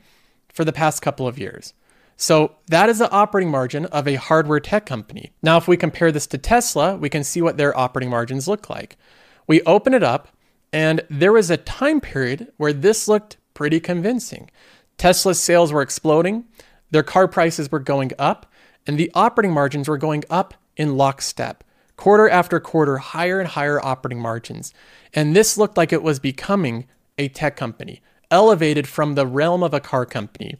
for 0.52 0.66
the 0.66 0.74
past 0.74 1.02
couple 1.02 1.28
of 1.28 1.40
years. 1.40 1.74
So 2.18 2.56
that 2.68 2.90
is 2.90 2.98
the 2.98 3.12
operating 3.12 3.52
margin 3.52 3.86
of 3.86 4.08
a 4.08 4.16
hardware 4.16 4.60
tech 4.60 4.88
company. 4.88 5.32
Now, 5.44 5.58
if 5.58 5.68
we 5.68 5.78
compare 5.78 6.12
this 6.12 6.28
to 6.28 6.38
Tesla, 6.38 6.98
we 6.98 7.10
can 7.10 7.24
see 7.24 7.42
what 7.42 7.58
their 7.58 7.78
operating 7.78 8.10
margins 8.10 8.48
look 8.48 8.70
like. 8.70 8.98
We 9.46 9.62
open 9.62 9.94
it 9.94 10.04
up, 10.04 10.30
and 10.74 11.02
there 11.10 11.32
was 11.32 11.52
a 11.52 11.58
time 11.58 12.02
period 12.02 12.52
where 12.58 12.74
this 12.74 13.08
looked 13.08 13.38
pretty 13.54 13.80
convincing. 13.80 14.50
Tesla's 14.98 15.40
sales 15.40 15.72
were 15.72 15.82
exploding, 15.82 16.46
their 16.92 17.04
car 17.04 17.28
prices 17.28 17.72
were 17.72 17.80
going 17.80 18.12
up, 18.18 18.52
and 18.86 18.98
the 18.98 19.12
operating 19.14 19.54
margins 19.54 19.88
were 19.88 19.98
going 19.98 20.24
up 20.30 20.54
in 20.76 20.98
lockstep. 20.98 21.64
Quarter 21.98 22.30
after 22.30 22.60
quarter, 22.60 22.98
higher 22.98 23.40
and 23.40 23.50
higher 23.50 23.84
operating 23.84 24.22
margins. 24.22 24.74
And 25.14 25.36
this 25.36 25.58
looked 25.58 25.78
like 25.78 25.92
it 25.92 26.04
was 26.04 26.20
becoming 26.20 26.86
a 27.18 27.28
tech 27.28 27.56
company, 27.58 28.02
elevated 28.30 28.88
from 28.88 29.16
the 29.16 29.26
realm 29.26 29.64
of 29.64 29.74
a 29.74 29.80
car 29.80 30.06
company. 30.06 30.58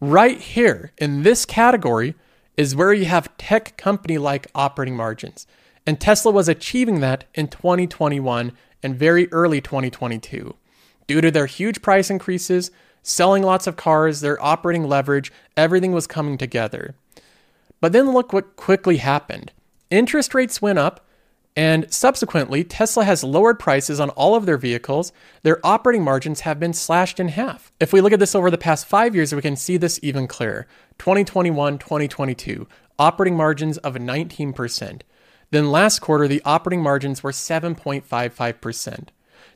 Right 0.00 0.40
here 0.40 0.92
in 0.98 1.22
this 1.22 1.44
category 1.44 2.14
is 2.56 2.74
where 2.74 2.92
you 2.92 3.04
have 3.04 3.36
tech 3.36 3.76
company 3.76 4.18
like 4.18 4.50
operating 4.54 4.96
margins. 4.96 5.46
And 5.86 6.00
Tesla 6.00 6.32
was 6.32 6.48
achieving 6.48 7.00
that 7.00 7.24
in 7.34 7.48
2021 7.48 8.52
and 8.82 8.96
very 8.96 9.30
early 9.32 9.60
2022. 9.60 10.54
Due 11.06 11.20
to 11.20 11.30
their 11.30 11.46
huge 11.46 11.82
price 11.82 12.10
increases, 12.10 12.70
selling 13.04 13.44
lots 13.44 13.68
of 13.68 13.76
cars, 13.76 14.20
their 14.20 14.42
operating 14.42 14.88
leverage, 14.88 15.30
everything 15.56 15.92
was 15.92 16.08
coming 16.08 16.36
together. 16.36 16.96
But 17.80 17.92
then 17.92 18.10
look 18.10 18.32
what 18.32 18.56
quickly 18.56 18.96
happened. 18.96 19.52
Interest 19.90 20.34
rates 20.34 20.60
went 20.60 20.78
up, 20.78 21.06
and 21.54 21.92
subsequently, 21.92 22.64
Tesla 22.64 23.04
has 23.04 23.22
lowered 23.22 23.60
prices 23.60 24.00
on 24.00 24.10
all 24.10 24.34
of 24.34 24.46
their 24.46 24.56
vehicles. 24.56 25.12
Their 25.42 25.64
operating 25.64 26.02
margins 26.02 26.40
have 26.40 26.58
been 26.58 26.72
slashed 26.72 27.20
in 27.20 27.28
half. 27.28 27.70
If 27.78 27.92
we 27.92 28.00
look 28.00 28.12
at 28.12 28.18
this 28.18 28.34
over 28.34 28.50
the 28.50 28.58
past 28.58 28.86
five 28.86 29.14
years, 29.14 29.32
we 29.32 29.42
can 29.42 29.54
see 29.54 29.76
this 29.76 30.00
even 30.02 30.26
clearer. 30.26 30.66
2021, 30.98 31.78
2022, 31.78 32.66
operating 32.98 33.36
margins 33.36 33.78
of 33.78 33.94
19%. 33.94 35.02
Then 35.50 35.70
last 35.70 36.00
quarter, 36.00 36.26
the 36.26 36.42
operating 36.44 36.82
margins 36.82 37.22
were 37.22 37.30
7.55%. 37.30 39.08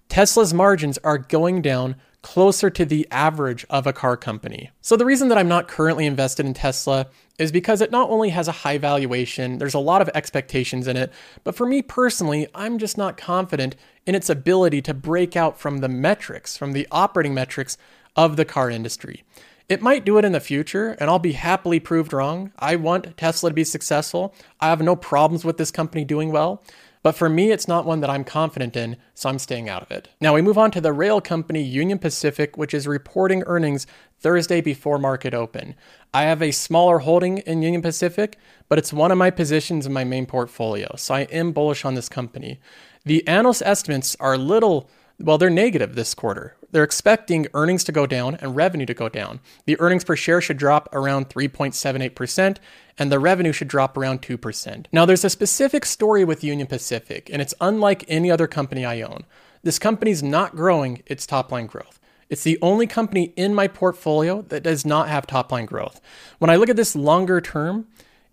Tesla's 0.09 0.55
margins 0.55 0.99
are 0.99 1.19
going 1.19 1.63
down 1.63 1.97
closer 2.23 2.69
to 2.71 2.85
the 2.85 3.07
average 3.11 3.65
of 3.71 3.87
a 3.87 3.93
car 3.93 4.17
company. 4.17 4.71
So, 4.81 4.97
the 4.97 5.05
reason 5.05 5.29
that 5.29 5.39
I'm 5.39 5.49
not 5.49 5.69
currently 5.69 6.07
invested 6.07 6.47
in 6.47 6.55
Tesla 6.55 7.07
is 7.39 7.53
because 7.53 7.81
it 7.81 7.93
not 7.93 8.11
only 8.11 8.31
has 8.31 8.49
a 8.49 8.53
high 8.53 8.79
valuation, 8.79 9.59
there's 9.59 9.75
a 9.75 9.79
lot 9.79 10.03
of 10.03 10.11
expectations 10.15 10.89
in 10.89 10.97
it, 10.97 11.13
but 11.45 11.55
for 11.55 11.67
me 11.67 11.83
personally, 11.83 12.49
I'm 12.55 12.79
just 12.79 12.99
not 12.99 13.17
confident 13.17 13.77
in 14.07 14.15
its 14.15 14.29
ability 14.29 14.83
to 14.83 14.95
break 14.95 15.37
out 15.37 15.59
from 15.59 15.79
the 15.79 15.89
metrics, 15.89 16.57
from 16.57 16.73
the 16.73 16.89
operating 16.91 17.35
metrics 17.35 17.79
of 18.17 18.37
the 18.37 18.45
car 18.45 18.69
industry. 18.69 19.23
It 19.69 19.83
might 19.83 20.07
do 20.07 20.17
it 20.17 20.25
in 20.25 20.33
the 20.33 20.41
future, 20.41 20.97
and 20.99 21.11
I'll 21.11 21.19
be 21.19 21.33
happily 21.33 21.79
proved 21.79 22.15
wrong. 22.15 22.53
I 22.59 22.77
want 22.77 23.17
Tesla 23.19 23.51
to 23.51 23.55
be 23.55 23.65
successful. 23.65 24.35
I 24.61 24.69
have 24.69 24.81
no 24.81 24.97
problems 24.97 25.45
with 25.45 25.59
this 25.59 25.71
company 25.71 26.05
doing 26.05 26.33
well. 26.33 26.63
But 27.03 27.15
for 27.15 27.29
me, 27.29 27.51
it's 27.51 27.69
not 27.69 27.87
one 27.87 28.01
that 28.01 28.11
I'm 28.11 28.25
confident 28.25 28.77
in, 28.77 28.97
so 29.15 29.29
I'm 29.29 29.39
staying 29.39 29.69
out 29.69 29.83
of 29.83 29.91
it. 29.91 30.09
Now 30.21 30.35
we 30.35 30.43
move 30.43 30.59
on 30.59 30.71
to 30.73 30.81
the 30.81 30.93
rail 30.93 31.21
company 31.21 31.63
Union 31.63 31.99
Pacific, 31.99 32.57
which 32.57 32.75
is 32.75 32.87
reporting 32.87 33.43
earnings 33.47 33.87
Thursday 34.21 34.61
before 34.61 34.99
market 34.99 35.35
open. 35.35 35.75
I 36.13 36.23
have 36.23 36.43
a 36.43 36.51
smaller 36.51 37.01
holding 37.01 37.39
in 37.39 37.63
Union 37.63 37.83
Pacific, 37.83 38.37
but 38.69 38.79
it's 38.79 38.93
one 38.93 39.13
of 39.13 39.19
my 39.19 39.31
positions 39.31 39.87
in 39.87 39.93
my 39.93 40.05
main 40.05 40.27
portfolio, 40.27 40.95
so 40.97 41.15
I 41.15 41.21
am 41.23 41.53
bullish 41.53 41.85
on 41.85 41.95
this 41.95 42.09
company. 42.09 42.59
The 43.05 43.27
analyst 43.29 43.63
estimates 43.65 44.17
are 44.19 44.35
a 44.35 44.39
little 44.39 44.91
well, 45.21 45.39
they're 45.39 45.51
negative 45.51 45.95
this 45.95 46.15
quarter. 46.15 46.55
They're 46.71 46.85
expecting 46.85 47.47
earnings 47.55 47.83
to 47.85 47.93
go 47.93 48.07
down 48.07 48.37
and 48.37 48.55
revenue 48.55 48.87
to 48.87 48.95
go 48.95 49.09
down. 49.09 49.41
The 49.65 49.81
earnings 49.81 50.05
per 50.05 50.17
share 50.17 50.41
should 50.41 50.59
drop 50.59 50.89
around 50.93 51.29
3.78%, 51.29 52.59
and 52.99 53.11
the 53.11 53.19
revenue 53.19 53.53
should 53.53 53.69
drop 53.69 53.97
around 53.97 54.23
2%. 54.23 54.87
Now, 54.93 55.05
there's 55.05 55.25
a 55.25 55.31
specific 55.31 55.85
story 55.87 56.25
with 56.25 56.45
Union 56.45 56.67
Pacific, 56.67 57.31
and 57.33 57.41
it's 57.41 57.55
unlike 57.61 58.05
any 58.07 58.31
other 58.31 58.47
company 58.47 58.85
I 58.85 59.01
own. 59.01 59.25
This 59.63 59.79
company's 59.79 60.23
not 60.23 60.55
growing 60.55 61.03
its 61.07 61.27
top 61.27 61.51
line 61.51 61.67
growth. 61.67 61.99
It's 62.29 62.45
the 62.45 62.59
only 62.61 62.87
company 62.87 63.33
in 63.37 63.55
my 63.55 63.67
portfolio 63.67 64.43
that 64.43 64.63
does 64.63 64.85
not 64.85 65.09
have 65.09 65.27
top 65.27 65.51
line 65.51 65.67
growth. 65.67 66.01
When 66.39 66.51
I 66.51 66.57
look 66.57 66.69
at 66.69 66.77
this 66.77 66.95
longer 66.95 67.41
term, 67.41 67.87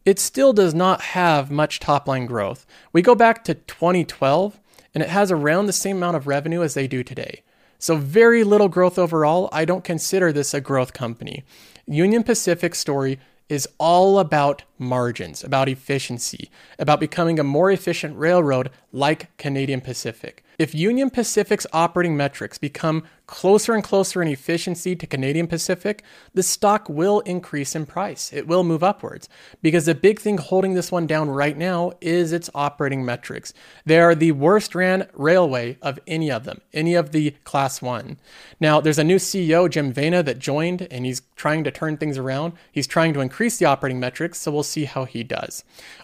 it 0.03 0.19
still 0.19 0.53
does 0.53 0.73
not 0.73 1.01
have 1.01 1.49
much 1.49 1.79
top 1.79 2.07
line 2.07 2.25
growth. 2.25 2.65
We 2.91 3.01
go 3.01 3.15
back 3.15 3.43
to 3.45 3.55
2012 3.55 4.59
and 4.95 5.03
it 5.03 5.09
has 5.09 5.31
around 5.31 5.67
the 5.67 5.73
same 5.73 5.97
amount 5.97 6.15
of 6.15 6.25
revenue 6.25 6.63
as 6.63 6.73
they 6.73 6.87
do 6.87 7.03
today. 7.03 7.43
So, 7.77 7.97
very 7.97 8.43
little 8.43 8.69
growth 8.69 8.97
overall. 8.97 9.49
I 9.51 9.65
don't 9.65 9.83
consider 9.83 10.31
this 10.31 10.53
a 10.53 10.61
growth 10.61 10.93
company. 10.93 11.43
Union 11.85 12.23
Pacific 12.23 12.73
story 12.73 13.19
is 13.49 13.67
all 13.77 14.17
about 14.17 14.63
margins, 14.77 15.43
about 15.43 15.69
efficiency, 15.69 16.49
about 16.79 16.99
becoming 16.99 17.39
a 17.39 17.43
more 17.43 17.71
efficient 17.71 18.17
railroad 18.17 18.69
like 18.91 19.35
Canadian 19.37 19.81
Pacific. 19.81 20.43
If 20.57 20.73
Union 20.73 21.09
Pacific's 21.09 21.67
operating 21.73 22.15
metrics 22.15 22.57
become 22.57 23.03
closer 23.27 23.73
and 23.73 23.83
closer 23.83 24.21
in 24.21 24.27
efficiency 24.27 24.95
to 24.95 25.07
Canadian 25.07 25.47
Pacific, 25.47 26.03
the 26.33 26.43
stock 26.43 26.87
will 26.87 27.19
increase 27.21 27.75
in 27.75 27.85
price. 27.85 28.31
It 28.31 28.47
will 28.47 28.63
move 28.63 28.83
upwards 28.83 29.27
because 29.61 29.85
the 29.85 29.95
big 29.95 30.19
thing 30.19 30.37
holding 30.37 30.73
this 30.73 30.91
one 30.91 31.07
down 31.07 31.29
right 31.29 31.57
now 31.57 31.93
is 31.99 32.31
its 32.31 32.49
operating 32.55 33.03
metrics. 33.03 33.53
They 33.85 33.99
are 33.99 34.15
the 34.15 34.31
worst 34.31 34.75
ran 34.75 35.09
railway 35.13 35.77
of 35.81 35.99
any 36.07 36.31
of 36.31 36.45
them, 36.45 36.61
any 36.73 36.93
of 36.93 37.11
the 37.11 37.31
class 37.43 37.81
one. 37.81 38.17
Now, 38.59 38.79
there's 38.79 38.99
a 38.99 39.03
new 39.03 39.17
CEO, 39.17 39.69
Jim 39.69 39.91
Vena, 39.91 40.23
that 40.23 40.39
joined 40.39 40.87
and 40.89 41.05
he's 41.05 41.21
trying 41.35 41.63
to 41.65 41.71
turn 41.71 41.97
things 41.97 42.17
around. 42.17 42.53
He's 42.71 42.87
trying 42.87 43.13
to 43.13 43.21
increase 43.21 43.57
the 43.57 43.65
operating 43.65 43.99
metrics, 43.99 44.39
so 44.39 44.51
we'll 44.51 44.63
see 44.65 44.85
how 44.85 45.05
he 45.05 45.23
does. 45.23 45.63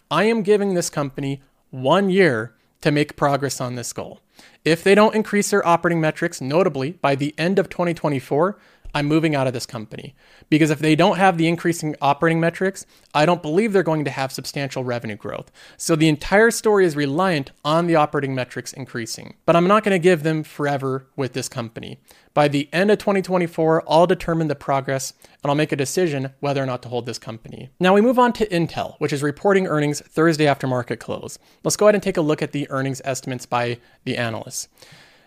I 0.09 0.25
am 0.25 0.43
giving 0.43 0.73
this 0.73 0.89
company 0.89 1.41
one 1.69 2.09
year 2.09 2.55
to 2.81 2.91
make 2.91 3.15
progress 3.15 3.61
on 3.61 3.75
this 3.75 3.93
goal. 3.93 4.21
If 4.65 4.83
they 4.83 4.95
don't 4.95 5.15
increase 5.15 5.51
their 5.51 5.65
operating 5.65 6.01
metrics, 6.01 6.41
notably 6.41 6.93
by 6.93 7.15
the 7.15 7.33
end 7.37 7.59
of 7.59 7.69
2024, 7.69 8.57
I'm 8.93 9.05
moving 9.05 9.35
out 9.35 9.47
of 9.47 9.53
this 9.53 9.65
company. 9.65 10.15
Because 10.49 10.69
if 10.69 10.79
they 10.79 10.95
don't 10.95 11.17
have 11.17 11.37
the 11.37 11.47
increasing 11.47 11.95
operating 12.01 12.39
metrics, 12.39 12.85
I 13.13 13.25
don't 13.25 13.41
believe 13.41 13.71
they're 13.71 13.83
going 13.83 14.05
to 14.05 14.11
have 14.11 14.31
substantial 14.31 14.83
revenue 14.83 15.15
growth. 15.15 15.51
So 15.77 15.95
the 15.95 16.09
entire 16.09 16.51
story 16.51 16.85
is 16.85 16.95
reliant 16.95 17.51
on 17.63 17.87
the 17.87 17.95
operating 17.95 18.35
metrics 18.35 18.73
increasing. 18.73 19.35
But 19.45 19.55
I'm 19.55 19.67
not 19.67 19.83
going 19.83 19.95
to 19.95 20.03
give 20.03 20.23
them 20.23 20.43
forever 20.43 21.07
with 21.15 21.33
this 21.33 21.47
company. 21.47 21.99
By 22.33 22.47
the 22.47 22.69
end 22.71 22.91
of 22.91 22.97
2024, 22.97 23.83
I'll 23.87 24.07
determine 24.07 24.47
the 24.47 24.55
progress 24.55 25.13
and 25.43 25.49
I'll 25.49 25.55
make 25.55 25.71
a 25.71 25.77
decision 25.77 26.31
whether 26.39 26.63
or 26.63 26.65
not 26.65 26.81
to 26.83 26.89
hold 26.89 27.05
this 27.05 27.19
company. 27.19 27.69
Now 27.79 27.93
we 27.93 28.01
move 28.01 28.17
on 28.17 28.31
to 28.33 28.47
Intel, 28.47 28.95
which 28.99 29.11
is 29.11 29.21
reporting 29.21 29.67
earnings 29.67 30.01
Thursday 30.01 30.47
after 30.47 30.65
market 30.65 30.99
close. 30.99 31.37
Let's 31.63 31.75
go 31.75 31.87
ahead 31.87 31.95
and 31.95 32.03
take 32.03 32.17
a 32.17 32.21
look 32.21 32.41
at 32.41 32.53
the 32.53 32.69
earnings 32.69 33.01
estimates 33.03 33.45
by 33.45 33.79
the 34.05 34.17
analysts. 34.17 34.69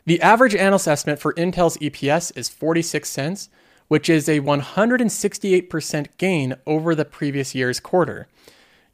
The 0.07 0.21
average 0.23 0.55
analyst 0.55 0.89
estimate 0.89 1.19
for 1.19 1.35
Intel's 1.35 1.77
EPS 1.79 2.37
is 2.37 2.49
46 2.49 3.09
cents, 3.09 3.49
which 3.89 4.09
is 4.09 4.29
a 4.29 4.41
168% 4.41 6.07
gain 6.17 6.57
over 6.67 6.95
the 6.95 7.05
previous 7.05 7.55
year's 7.55 7.81
quarter. 7.81 8.29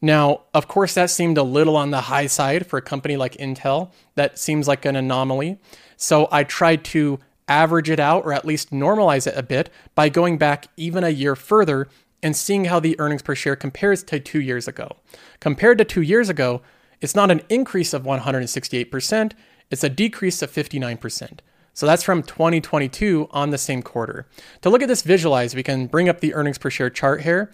Now, 0.02 0.42
of 0.54 0.66
course, 0.66 0.94
that 0.94 1.10
seemed 1.10 1.36
a 1.36 1.42
little 1.42 1.76
on 1.76 1.90
the 1.90 2.02
high 2.02 2.26
side 2.26 2.66
for 2.66 2.78
a 2.78 2.82
company 2.82 3.16
like 3.16 3.36
Intel. 3.36 3.92
That 4.14 4.38
seems 4.38 4.66
like 4.66 4.84
an 4.84 4.96
anomaly. 4.96 5.58
So 5.96 6.28
I 6.32 6.44
tried 6.44 6.84
to 6.86 7.18
average 7.50 7.90
it 7.90 8.00
out 8.00 8.24
or 8.24 8.32
at 8.32 8.46
least 8.46 8.70
normalize 8.70 9.26
it 9.26 9.36
a 9.36 9.42
bit 9.42 9.68
by 9.94 10.08
going 10.08 10.38
back 10.38 10.68
even 10.76 11.04
a 11.04 11.10
year 11.10 11.36
further 11.36 11.88
and 12.22 12.36
seeing 12.36 12.66
how 12.66 12.80
the 12.80 12.98
earnings 13.00 13.22
per 13.22 13.34
share 13.34 13.56
compares 13.56 14.02
to 14.04 14.20
two 14.20 14.40
years 14.40 14.68
ago. 14.68 14.96
Compared 15.40 15.78
to 15.78 15.84
two 15.84 16.02
years 16.02 16.28
ago, 16.28 16.62
it's 17.00 17.14
not 17.14 17.30
an 17.30 17.42
increase 17.48 17.92
of 17.92 18.04
168%, 18.04 19.32
it's 19.70 19.84
a 19.84 19.88
decrease 19.88 20.42
of 20.42 20.50
59%. 20.50 21.38
So 21.72 21.86
that's 21.86 22.02
from 22.02 22.22
2022 22.22 23.28
on 23.30 23.50
the 23.50 23.58
same 23.58 23.82
quarter. 23.82 24.26
To 24.62 24.70
look 24.70 24.82
at 24.82 24.88
this 24.88 25.02
visualized, 25.02 25.54
we 25.54 25.62
can 25.62 25.86
bring 25.86 26.08
up 26.08 26.20
the 26.20 26.34
earnings 26.34 26.58
per 26.58 26.68
share 26.68 26.90
chart 26.90 27.22
here, 27.22 27.52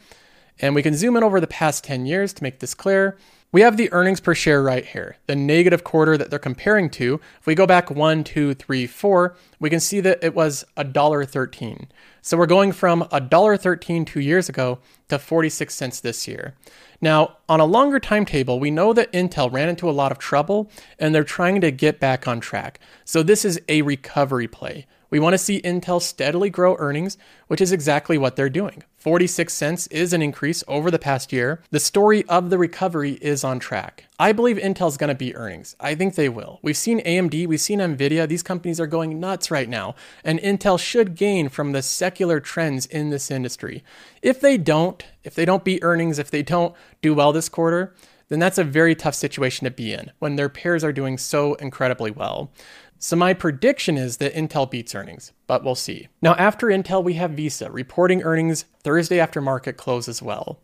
and 0.60 0.74
we 0.74 0.82
can 0.82 0.94
zoom 0.94 1.16
in 1.16 1.22
over 1.22 1.40
the 1.40 1.46
past 1.46 1.84
10 1.84 2.06
years 2.06 2.32
to 2.34 2.42
make 2.42 2.60
this 2.60 2.74
clear. 2.74 3.16
We 3.52 3.60
have 3.62 3.76
the 3.76 3.92
earnings 3.92 4.20
per 4.20 4.34
share 4.34 4.62
right 4.62 4.84
here, 4.84 5.16
the 5.26 5.36
negative 5.36 5.84
quarter 5.84 6.18
that 6.18 6.30
they're 6.30 6.38
comparing 6.38 6.90
to. 6.90 7.20
If 7.40 7.46
we 7.46 7.54
go 7.54 7.66
back 7.66 7.90
one, 7.90 8.24
two, 8.24 8.54
three, 8.54 8.86
four, 8.86 9.36
we 9.60 9.70
can 9.70 9.80
see 9.80 10.00
that 10.00 10.22
it 10.22 10.34
was 10.34 10.64
$1.13. 10.76 11.86
So 12.20 12.36
we're 12.36 12.46
going 12.46 12.72
from 12.72 13.02
$1.13 13.04 14.06
two 14.06 14.20
years 14.20 14.48
ago 14.48 14.80
to 15.08 15.18
46 15.18 15.74
cents 15.74 16.00
this 16.00 16.26
year. 16.26 16.54
Now, 17.00 17.36
on 17.48 17.60
a 17.60 17.64
longer 17.64 18.00
timetable, 18.00 18.58
we 18.58 18.70
know 18.70 18.92
that 18.92 19.12
Intel 19.12 19.52
ran 19.52 19.68
into 19.68 19.88
a 19.88 19.92
lot 19.92 20.12
of 20.12 20.18
trouble 20.18 20.70
and 20.98 21.14
they're 21.14 21.24
trying 21.24 21.60
to 21.60 21.70
get 21.70 22.00
back 22.00 22.26
on 22.26 22.40
track. 22.40 22.80
So 23.04 23.22
this 23.22 23.44
is 23.44 23.60
a 23.68 23.82
recovery 23.82 24.48
play. 24.48 24.86
We 25.08 25.20
want 25.20 25.34
to 25.34 25.38
see 25.38 25.62
Intel 25.62 26.02
steadily 26.02 26.50
grow 26.50 26.76
earnings, 26.78 27.16
which 27.46 27.60
is 27.60 27.72
exactly 27.72 28.18
what 28.18 28.36
they're 28.36 28.50
doing. 28.50 28.82
46 29.06 29.54
cents 29.54 29.86
is 29.86 30.12
an 30.12 30.20
increase 30.20 30.64
over 30.66 30.90
the 30.90 30.98
past 30.98 31.32
year. 31.32 31.62
The 31.70 31.78
story 31.78 32.24
of 32.24 32.50
the 32.50 32.58
recovery 32.58 33.12
is 33.22 33.44
on 33.44 33.60
track. 33.60 34.06
I 34.18 34.32
believe 34.32 34.56
Intel's 34.56 34.96
going 34.96 35.10
to 35.10 35.14
beat 35.14 35.36
earnings. 35.36 35.76
I 35.78 35.94
think 35.94 36.16
they 36.16 36.28
will. 36.28 36.58
We've 36.60 36.76
seen 36.76 36.98
AMD, 37.04 37.46
we've 37.46 37.60
seen 37.60 37.78
Nvidia. 37.78 38.26
These 38.26 38.42
companies 38.42 38.80
are 38.80 38.88
going 38.88 39.20
nuts 39.20 39.48
right 39.48 39.68
now, 39.68 39.94
and 40.24 40.40
Intel 40.40 40.76
should 40.76 41.14
gain 41.14 41.48
from 41.48 41.70
the 41.70 41.82
secular 41.82 42.40
trends 42.40 42.84
in 42.84 43.10
this 43.10 43.30
industry. 43.30 43.84
If 44.22 44.40
they 44.40 44.58
don't, 44.58 45.04
if 45.22 45.36
they 45.36 45.44
don't 45.44 45.62
beat 45.62 45.84
earnings, 45.84 46.18
if 46.18 46.32
they 46.32 46.42
don't 46.42 46.74
do 47.00 47.14
well 47.14 47.32
this 47.32 47.48
quarter, 47.48 47.94
then 48.28 48.40
that's 48.40 48.58
a 48.58 48.64
very 48.64 48.96
tough 48.96 49.14
situation 49.14 49.66
to 49.66 49.70
be 49.70 49.92
in 49.92 50.10
when 50.18 50.34
their 50.34 50.48
peers 50.48 50.82
are 50.82 50.92
doing 50.92 51.16
so 51.16 51.54
incredibly 51.54 52.10
well. 52.10 52.50
So 52.98 53.14
my 53.14 53.34
prediction 53.34 53.98
is 53.98 54.16
that 54.18 54.34
Intel 54.34 54.70
beats 54.70 54.94
earnings, 54.94 55.32
but 55.46 55.62
we'll 55.62 55.74
see. 55.74 56.08
Now, 56.22 56.34
after 56.34 56.68
Intel, 56.68 57.04
we 57.04 57.14
have 57.14 57.32
Visa 57.32 57.70
reporting 57.70 58.22
earnings 58.22 58.64
Thursday 58.82 59.20
after 59.20 59.40
market 59.40 59.76
close 59.76 60.08
as 60.08 60.22
well. 60.22 60.60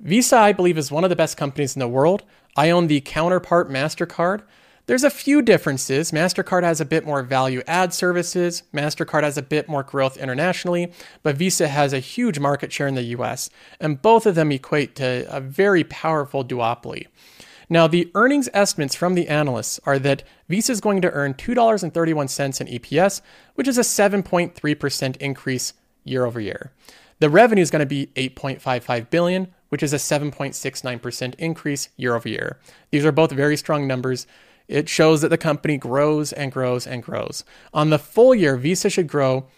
Visa, 0.00 0.36
I 0.36 0.52
believe, 0.52 0.78
is 0.78 0.92
one 0.92 1.04
of 1.04 1.10
the 1.10 1.16
best 1.16 1.36
companies 1.36 1.74
in 1.74 1.80
the 1.80 1.88
world. 1.88 2.22
I 2.56 2.70
own 2.70 2.86
the 2.86 3.00
counterpart 3.00 3.68
MasterCard. 3.70 4.42
There's 4.86 5.02
a 5.02 5.10
few 5.10 5.40
differences. 5.40 6.12
MasterCard 6.12 6.62
has 6.62 6.80
a 6.80 6.84
bit 6.84 7.06
more 7.06 7.22
value 7.22 7.62
add 7.66 7.94
services, 7.94 8.64
MasterCard 8.74 9.22
has 9.22 9.38
a 9.38 9.42
bit 9.42 9.66
more 9.66 9.82
growth 9.82 10.18
internationally, 10.18 10.92
but 11.22 11.36
Visa 11.36 11.68
has 11.68 11.94
a 11.94 12.00
huge 12.00 12.38
market 12.38 12.70
share 12.70 12.86
in 12.86 12.94
the 12.94 13.14
US, 13.16 13.48
and 13.80 14.02
both 14.02 14.26
of 14.26 14.34
them 14.34 14.52
equate 14.52 14.94
to 14.96 15.26
a 15.34 15.40
very 15.40 15.84
powerful 15.84 16.44
duopoly. 16.44 17.06
Now, 17.74 17.88
the 17.88 18.08
earnings 18.14 18.48
estimates 18.54 18.94
from 18.94 19.16
the 19.16 19.26
analysts 19.26 19.80
are 19.84 19.98
that 19.98 20.22
Visa 20.48 20.70
is 20.70 20.80
going 20.80 21.02
to 21.02 21.10
earn 21.10 21.34
$2.31 21.34 22.60
in 22.60 22.66
EPS, 22.68 23.20
which 23.56 23.66
is 23.66 23.76
a 23.76 23.80
7.3% 23.80 25.16
increase 25.16 25.72
year 26.04 26.24
over 26.24 26.40
year. 26.40 26.70
The 27.18 27.28
revenue 27.28 27.62
is 27.62 27.72
going 27.72 27.80
to 27.80 27.86
be 27.86 28.12
8.55 28.14 29.10
billion, 29.10 29.52
which 29.70 29.82
is 29.82 29.92
a 29.92 29.96
7.69% 29.96 31.34
increase 31.34 31.88
year 31.96 32.14
over 32.14 32.28
year. 32.28 32.60
These 32.92 33.04
are 33.04 33.10
both 33.10 33.32
very 33.32 33.56
strong 33.56 33.88
numbers. 33.88 34.28
It 34.68 34.88
shows 34.88 35.20
that 35.22 35.30
the 35.30 35.36
company 35.36 35.76
grows 35.76 36.32
and 36.32 36.52
grows 36.52 36.86
and 36.86 37.02
grows. 37.02 37.42
On 37.72 37.90
the 37.90 37.98
full 37.98 38.36
year, 38.36 38.56
Visa 38.56 38.88
should 38.88 39.08
grow 39.08 39.48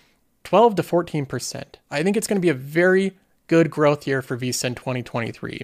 12 0.44 0.76
to 0.76 0.82
14%. 0.82 1.64
I 1.90 2.02
think 2.02 2.16
it's 2.16 2.26
going 2.26 2.40
to 2.40 2.46
be 2.46 2.48
a 2.48 2.54
very 2.54 3.18
good 3.46 3.70
growth 3.70 4.06
year 4.06 4.22
for 4.22 4.36
Visa 4.36 4.68
in 4.68 4.74
2023. 4.74 5.60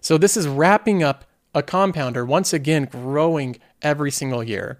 So 0.00 0.16
this 0.16 0.36
is 0.36 0.46
wrapping 0.46 1.02
up 1.02 1.24
a 1.56 1.62
compounder 1.62 2.22
once 2.24 2.52
again 2.52 2.84
growing 2.84 3.56
every 3.80 4.10
single 4.10 4.44
year. 4.44 4.78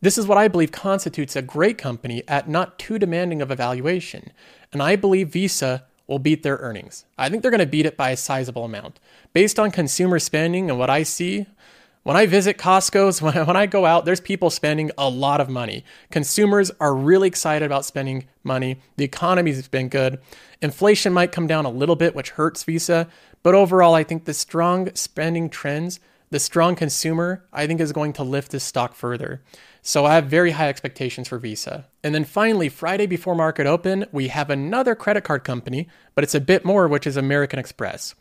This 0.00 0.18
is 0.18 0.26
what 0.26 0.36
I 0.36 0.48
believe 0.48 0.72
constitutes 0.72 1.36
a 1.36 1.42
great 1.42 1.78
company 1.78 2.24
at 2.26 2.48
not 2.48 2.76
too 2.76 2.98
demanding 2.98 3.40
of 3.40 3.52
a 3.52 3.56
valuation. 3.56 4.32
And 4.72 4.82
I 4.82 4.96
believe 4.96 5.28
Visa 5.28 5.84
will 6.08 6.18
beat 6.18 6.42
their 6.42 6.56
earnings. 6.56 7.04
I 7.16 7.28
think 7.28 7.42
they're 7.42 7.52
going 7.52 7.60
to 7.60 7.66
beat 7.66 7.86
it 7.86 7.96
by 7.96 8.10
a 8.10 8.16
sizable 8.16 8.64
amount. 8.64 8.98
Based 9.32 9.60
on 9.60 9.70
consumer 9.70 10.18
spending 10.18 10.68
and 10.68 10.78
what 10.78 10.90
I 10.90 11.04
see, 11.04 11.46
when 12.08 12.16
I 12.16 12.24
visit 12.24 12.56
Costco's, 12.56 13.20
when 13.22 13.36
I, 13.36 13.42
when 13.42 13.56
I 13.56 13.66
go 13.66 13.84
out, 13.84 14.06
there's 14.06 14.18
people 14.18 14.48
spending 14.48 14.90
a 14.96 15.10
lot 15.10 15.42
of 15.42 15.50
money. 15.50 15.84
Consumers 16.10 16.70
are 16.80 16.94
really 16.94 17.28
excited 17.28 17.66
about 17.66 17.84
spending 17.84 18.26
money. 18.42 18.80
The 18.96 19.04
economy's 19.04 19.68
been 19.68 19.90
good. 19.90 20.18
Inflation 20.62 21.12
might 21.12 21.32
come 21.32 21.46
down 21.46 21.66
a 21.66 21.70
little 21.70 21.96
bit, 21.96 22.14
which 22.14 22.30
hurts 22.30 22.64
Visa. 22.64 23.08
But 23.42 23.54
overall, 23.54 23.94
I 23.94 24.04
think 24.04 24.24
the 24.24 24.32
strong 24.32 24.88
spending 24.94 25.50
trends, 25.50 26.00
the 26.30 26.38
strong 26.40 26.76
consumer, 26.76 27.44
I 27.52 27.66
think 27.66 27.78
is 27.78 27.92
going 27.92 28.14
to 28.14 28.22
lift 28.22 28.52
this 28.52 28.64
stock 28.64 28.94
further. 28.94 29.42
So 29.82 30.06
I 30.06 30.14
have 30.14 30.28
very 30.28 30.52
high 30.52 30.70
expectations 30.70 31.28
for 31.28 31.38
Visa. 31.38 31.88
And 32.02 32.14
then 32.14 32.24
finally, 32.24 32.70
Friday 32.70 33.04
before 33.04 33.34
market 33.34 33.66
open, 33.66 34.06
we 34.12 34.28
have 34.28 34.48
another 34.48 34.94
credit 34.94 35.24
card 35.24 35.44
company, 35.44 35.88
but 36.14 36.24
it's 36.24 36.34
a 36.34 36.40
bit 36.40 36.64
more, 36.64 36.88
which 36.88 37.06
is 37.06 37.18
American 37.18 37.58
Express. 37.58 38.14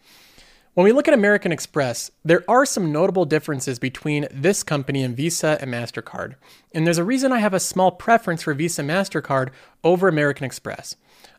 When 0.77 0.85
we 0.85 0.91
look 0.91 1.07
at 1.07 1.15
American 1.15 1.51
Express, 1.51 2.11
there 2.23 2.43
are 2.47 2.63
some 2.63 2.91
notable 2.91 3.25
differences 3.25 3.79
between 3.79 4.27
this 4.31 4.61
company 4.61 5.01
and 5.01 5.17
Visa 5.17 5.57
and 5.59 5.73
MasterCard. 5.73 6.35
And 6.71 6.85
there's 6.85 6.99
a 6.99 7.03
reason 7.03 7.31
I 7.31 7.39
have 7.39 7.55
a 7.55 7.59
small 7.59 7.89
preference 7.89 8.43
for 8.43 8.53
Visa 8.53 8.83
MasterCard 8.83 9.49
over 9.83 10.07
American 10.07 10.45
Express. 10.45 10.95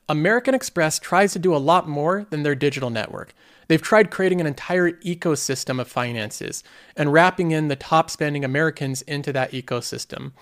American 0.08 0.56
Express 0.56 0.98
tries 0.98 1.34
to 1.34 1.38
do 1.38 1.54
a 1.54 1.58
lot 1.58 1.88
more 1.88 2.26
than 2.30 2.42
their 2.42 2.56
digital 2.56 2.90
network. 2.90 3.32
They've 3.68 3.80
tried 3.80 4.10
creating 4.10 4.40
an 4.40 4.48
entire 4.48 4.90
ecosystem 4.90 5.80
of 5.80 5.86
finances 5.86 6.64
and 6.96 7.12
wrapping 7.12 7.52
in 7.52 7.68
the 7.68 7.76
top 7.76 8.10
spending 8.10 8.44
Americans 8.44 9.02
into 9.02 9.32
that 9.34 9.52
ecosystem. 9.52 10.32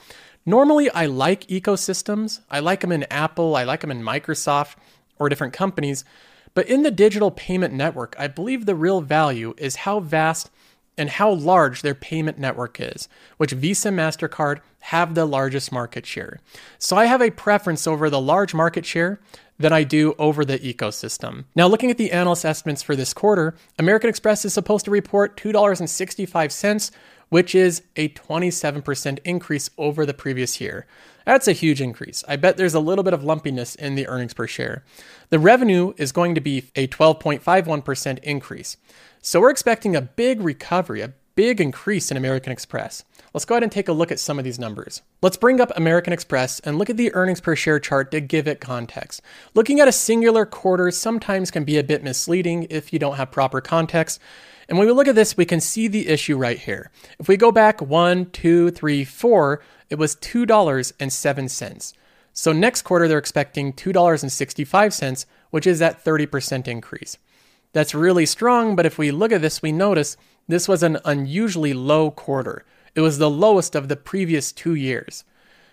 Normally, 0.47 0.89
I 0.89 1.05
like 1.05 1.47
ecosystems. 1.49 2.41
I 2.51 2.61
like 2.61 2.81
them 2.81 2.93
in 2.93 3.05
Apple, 3.11 3.57
I 3.57 3.65
like 3.65 3.83
them 3.83 3.91
in 3.91 4.01
Microsoft 4.01 4.77
or 5.19 5.29
different 5.29 5.53
companies. 5.53 6.03
But 6.57 6.69
in 6.69 6.85
the 6.85 6.91
digital 6.91 7.31
payment 7.31 7.75
network, 7.75 8.17
I 8.19 8.29
believe 8.29 8.65
the 8.65 8.75
real 8.75 9.03
value 9.03 9.53
is 9.59 9.77
how 9.77 10.01
vast 10.01 10.51
and 10.97 11.11
how 11.11 11.31
large 11.31 11.83
their 11.83 11.95
payment 11.95 12.39
network 12.39 12.81
is, 12.81 13.11
which 13.37 13.53
Visa 13.53 13.89
and 13.89 13.99
MasterCard 13.99 14.61
have 14.81 15.15
the 15.15 15.27
largest 15.27 15.71
market 15.71 16.07
share. 16.07 16.41
So 16.79 16.97
I 16.97 17.05
have 17.05 17.21
a 17.21 17.31
preference 17.31 17.87
over 17.87 18.09
the 18.09 18.23
large 18.23 18.55
market 18.55 18.87
share 18.87 19.21
than 19.59 19.75
I 19.75 19.85
do 19.85 20.15
over 20.19 20.47
the 20.47 20.59
ecosystem. 20.59 21.45
Now, 21.55 21.67
looking 21.67 21.91
at 21.91 21.99
the 21.99 22.11
analyst 22.11 22.47
estimates 22.47 22.83
for 22.83 22.97
this 22.97 23.13
quarter, 23.13 23.55
American 23.79 24.09
Express 24.09 24.47
is 24.47 24.55
supposed 24.55 24.87
to 24.87 24.91
report 24.91 25.37
$2.65, 25.37 26.91
which 27.29 27.55
is 27.55 27.83
a 27.97 28.09
27% 28.09 29.19
increase 29.27 29.69
over 29.77 30.07
the 30.07 30.15
previous 30.15 30.59
year. 30.59 30.87
That's 31.27 31.49
a 31.49 31.53
huge 31.53 31.83
increase. 31.83 32.23
I 32.29 32.37
bet 32.37 32.57
there's 32.57 32.75
a 32.75 32.81
little 32.81 33.03
bit 33.03 33.13
of 33.13 33.25
lumpiness 33.25 33.75
in 33.75 33.97
the 33.97 34.07
earnings 34.07 34.33
per 34.33 34.47
share. 34.47 34.85
The 35.31 35.41
revenue 35.41 35.93
is 35.97 36.13
going 36.13 36.37
to 36.37 36.41
be 36.41 36.71
a 36.77 36.87
12.51% 36.87 38.21
increase. 38.21 38.77
So 39.21 39.41
we're 39.41 39.51
expecting 39.51 39.97
a 39.97 40.01
big 40.01 40.41
recovery, 40.41 41.01
a 41.01 41.15
big 41.35 41.61
increase 41.61 42.13
in 42.13 42.17
American 42.17 42.53
Express. 42.53 43.05
Let's 43.35 43.45
go 43.45 43.57
ahead 43.57 43.65
and 43.65 43.73
take 43.73 43.89
a 43.89 43.93
look 43.93 44.13
at 44.13 44.21
some 44.21 44.39
of 44.39 44.45
these 44.45 44.61
numbers. 44.61 45.03
Let's 45.21 45.37
bring 45.37 45.61
up 45.61 45.73
American 45.75 46.13
Express 46.13 46.61
and 46.61 46.79
look 46.79 46.91
at 46.91 46.97
the 46.97 47.13
earnings 47.13 47.41
per 47.41 47.57
share 47.57 47.81
chart 47.81 48.13
to 48.13 48.21
give 48.21 48.47
it 48.47 48.61
context. 48.61 49.21
Looking 49.53 49.81
at 49.81 49.89
a 49.89 49.93
singular 49.93 50.47
quarter 50.47 50.93
sometimes 50.93 51.51
can 51.51 51.65
be 51.65 51.77
a 51.77 51.85
bit 51.85 52.05
misleading 52.05 52.69
if 52.71 52.93
you 52.93 53.01
don't 53.01 53.17
have 53.17 53.33
proper 53.33 53.61
context. 53.61 54.21
And 54.69 54.79
when 54.79 54.87
we 54.87 54.93
look 54.93 55.09
at 55.09 55.15
this, 55.15 55.37
we 55.37 55.45
can 55.45 55.61
see 55.61 55.89
the 55.89 56.09
issue 56.09 56.37
right 56.37 56.59
here. 56.59 56.91
If 57.19 57.29
we 57.29 57.37
go 57.37 57.53
back 57.53 57.83
one, 57.83 58.31
two, 58.31 58.71
three, 58.71 59.05
four, 59.05 59.61
it 59.91 59.97
was 59.97 60.17
$2.07. 60.17 61.93
So 62.33 62.53
next 62.53 62.83
quarter, 62.83 63.09
they're 63.09 63.19
expecting 63.19 63.73
$2.65, 63.73 65.27
which 65.51 65.67
is 65.67 65.79
that 65.79 66.05
30% 66.05 66.69
increase. 66.69 67.19
That's 67.73 67.95
really 67.95 68.27
strong, 68.27 68.77
but 68.77 68.87
if 68.87 68.99
we 68.99 69.11
look 69.11 69.33
at 69.33 69.43
this, 69.43 69.63
we 69.63 69.73
notice 69.73 70.17
this 70.49 70.69
was 70.69 70.83
an 70.83 70.99
unusually 71.05 71.75
low 71.75 72.11
quarter. 72.11 72.65
It 72.95 73.01
was 73.01 73.19
the 73.19 73.31
lowest 73.31 73.75
of 73.75 73.89
the 73.89 73.97
previous 73.97 74.53
two 74.53 74.75
years. 74.75 75.25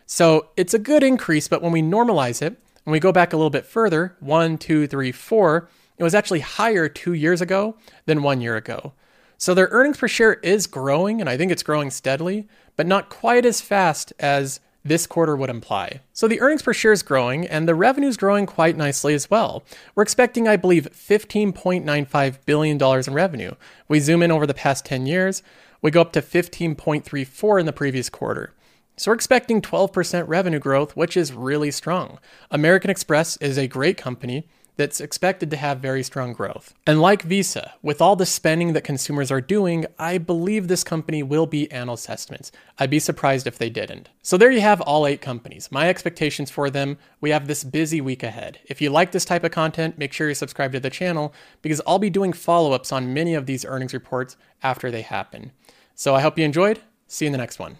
So 0.05 0.49
it's 0.57 0.73
a 0.73 0.79
good 0.79 1.03
increase, 1.03 1.47
but 1.47 1.61
when 1.61 1.71
we 1.71 1.81
normalize 1.81 2.41
it, 2.41 2.57
when 2.83 2.91
we 2.91 2.99
go 2.99 3.11
back 3.11 3.33
a 3.33 3.37
little 3.37 3.49
bit 3.49 3.65
further, 3.65 4.15
one, 4.19 4.57
two, 4.57 4.87
three, 4.87 5.11
four, 5.11 5.69
it 5.97 6.03
was 6.03 6.15
actually 6.15 6.41
higher 6.41 6.89
two 6.89 7.13
years 7.13 7.41
ago 7.41 7.77
than 8.05 8.23
one 8.23 8.41
year 8.41 8.57
ago. 8.57 8.93
So 9.37 9.53
their 9.53 9.67
earnings 9.71 9.97
per 9.97 10.07
share 10.07 10.35
is 10.35 10.67
growing, 10.67 11.19
and 11.19 11.29
I 11.29 11.37
think 11.37 11.51
it's 11.51 11.63
growing 11.63 11.91
steadily, 11.91 12.47
but 12.75 12.87
not 12.87 13.09
quite 13.09 13.45
as 13.45 13.61
fast 13.61 14.13
as 14.19 14.59
this 14.85 15.07
quarter 15.07 15.35
would 15.35 15.49
imply. 15.49 16.01
So 16.11 16.27
the 16.27 16.41
earnings 16.41 16.61
per 16.61 16.73
share 16.73 16.91
is 16.91 17.03
growing 17.03 17.47
and 17.47 17.67
the 17.67 17.75
revenue 17.75 18.09
is 18.09 18.17
growing 18.17 18.45
quite 18.45 18.75
nicely 18.75 19.13
as 19.13 19.29
well. 19.29 19.63
We're 19.95 20.03
expecting, 20.03 20.47
I 20.47 20.57
believe, 20.57 20.89
$15.95 20.91 22.37
billion 22.45 22.81
in 22.81 23.13
revenue. 23.13 23.51
We 23.87 23.99
zoom 23.99 24.21
in 24.21 24.31
over 24.31 24.45
the 24.45 24.53
past 24.53 24.85
10 24.85 25.05
years, 25.05 25.41
we 25.81 25.91
go 25.91 26.01
up 26.01 26.13
to 26.13 26.21
15.34 26.21 27.59
in 27.59 27.65
the 27.65 27.73
previous 27.73 28.09
quarter. 28.09 28.53
So 28.95 29.11
we're 29.11 29.15
expecting 29.15 29.61
12% 29.61 30.27
revenue 30.27 30.59
growth, 30.59 30.95
which 30.95 31.17
is 31.17 31.33
really 31.33 31.71
strong. 31.71 32.19
American 32.51 32.91
Express 32.91 33.37
is 33.37 33.57
a 33.57 33.67
great 33.67 33.97
company 33.97 34.47
that's 34.75 34.99
expected 35.01 35.51
to 35.51 35.57
have 35.57 35.79
very 35.79 36.03
strong 36.03 36.33
growth. 36.33 36.73
And 36.87 37.01
like 37.01 37.21
Visa, 37.21 37.73
with 37.81 38.01
all 38.01 38.15
the 38.15 38.25
spending 38.25 38.73
that 38.73 38.83
consumers 38.83 39.31
are 39.31 39.41
doing, 39.41 39.85
I 39.99 40.17
believe 40.17 40.67
this 40.67 40.83
company 40.83 41.21
will 41.21 41.45
beat 41.45 41.71
analyst 41.71 42.09
estimates. 42.09 42.51
I'd 42.79 42.89
be 42.89 42.99
surprised 42.99 43.45
if 43.47 43.57
they 43.57 43.69
didn't. 43.69 44.09
So 44.21 44.37
there 44.37 44.51
you 44.51 44.61
have 44.61 44.81
all 44.81 45.05
eight 45.05 45.21
companies. 45.21 45.71
My 45.71 45.89
expectations 45.89 46.49
for 46.49 46.69
them, 46.69 46.97
we 47.21 47.29
have 47.29 47.47
this 47.47 47.63
busy 47.63 48.01
week 48.01 48.23
ahead. 48.23 48.59
If 48.65 48.81
you 48.81 48.89
like 48.89 49.11
this 49.11 49.25
type 49.25 49.43
of 49.43 49.51
content, 49.51 49.97
make 49.97 50.13
sure 50.13 50.27
you 50.27 50.35
subscribe 50.35 50.71
to 50.71 50.79
the 50.79 50.89
channel 50.89 51.33
because 51.61 51.81
I'll 51.85 51.99
be 51.99 52.09
doing 52.09 52.33
follow-ups 52.33 52.91
on 52.91 53.13
many 53.13 53.35
of 53.35 53.45
these 53.45 53.65
earnings 53.65 53.93
reports 53.93 54.35
after 54.63 54.89
they 54.89 55.01
happen. 55.01 55.51
So 55.95 56.15
I 56.15 56.21
hope 56.21 56.39
you 56.39 56.45
enjoyed. 56.45 56.81
See 57.07 57.25
you 57.25 57.27
in 57.27 57.31
the 57.33 57.37
next 57.37 57.59
one. 57.59 57.77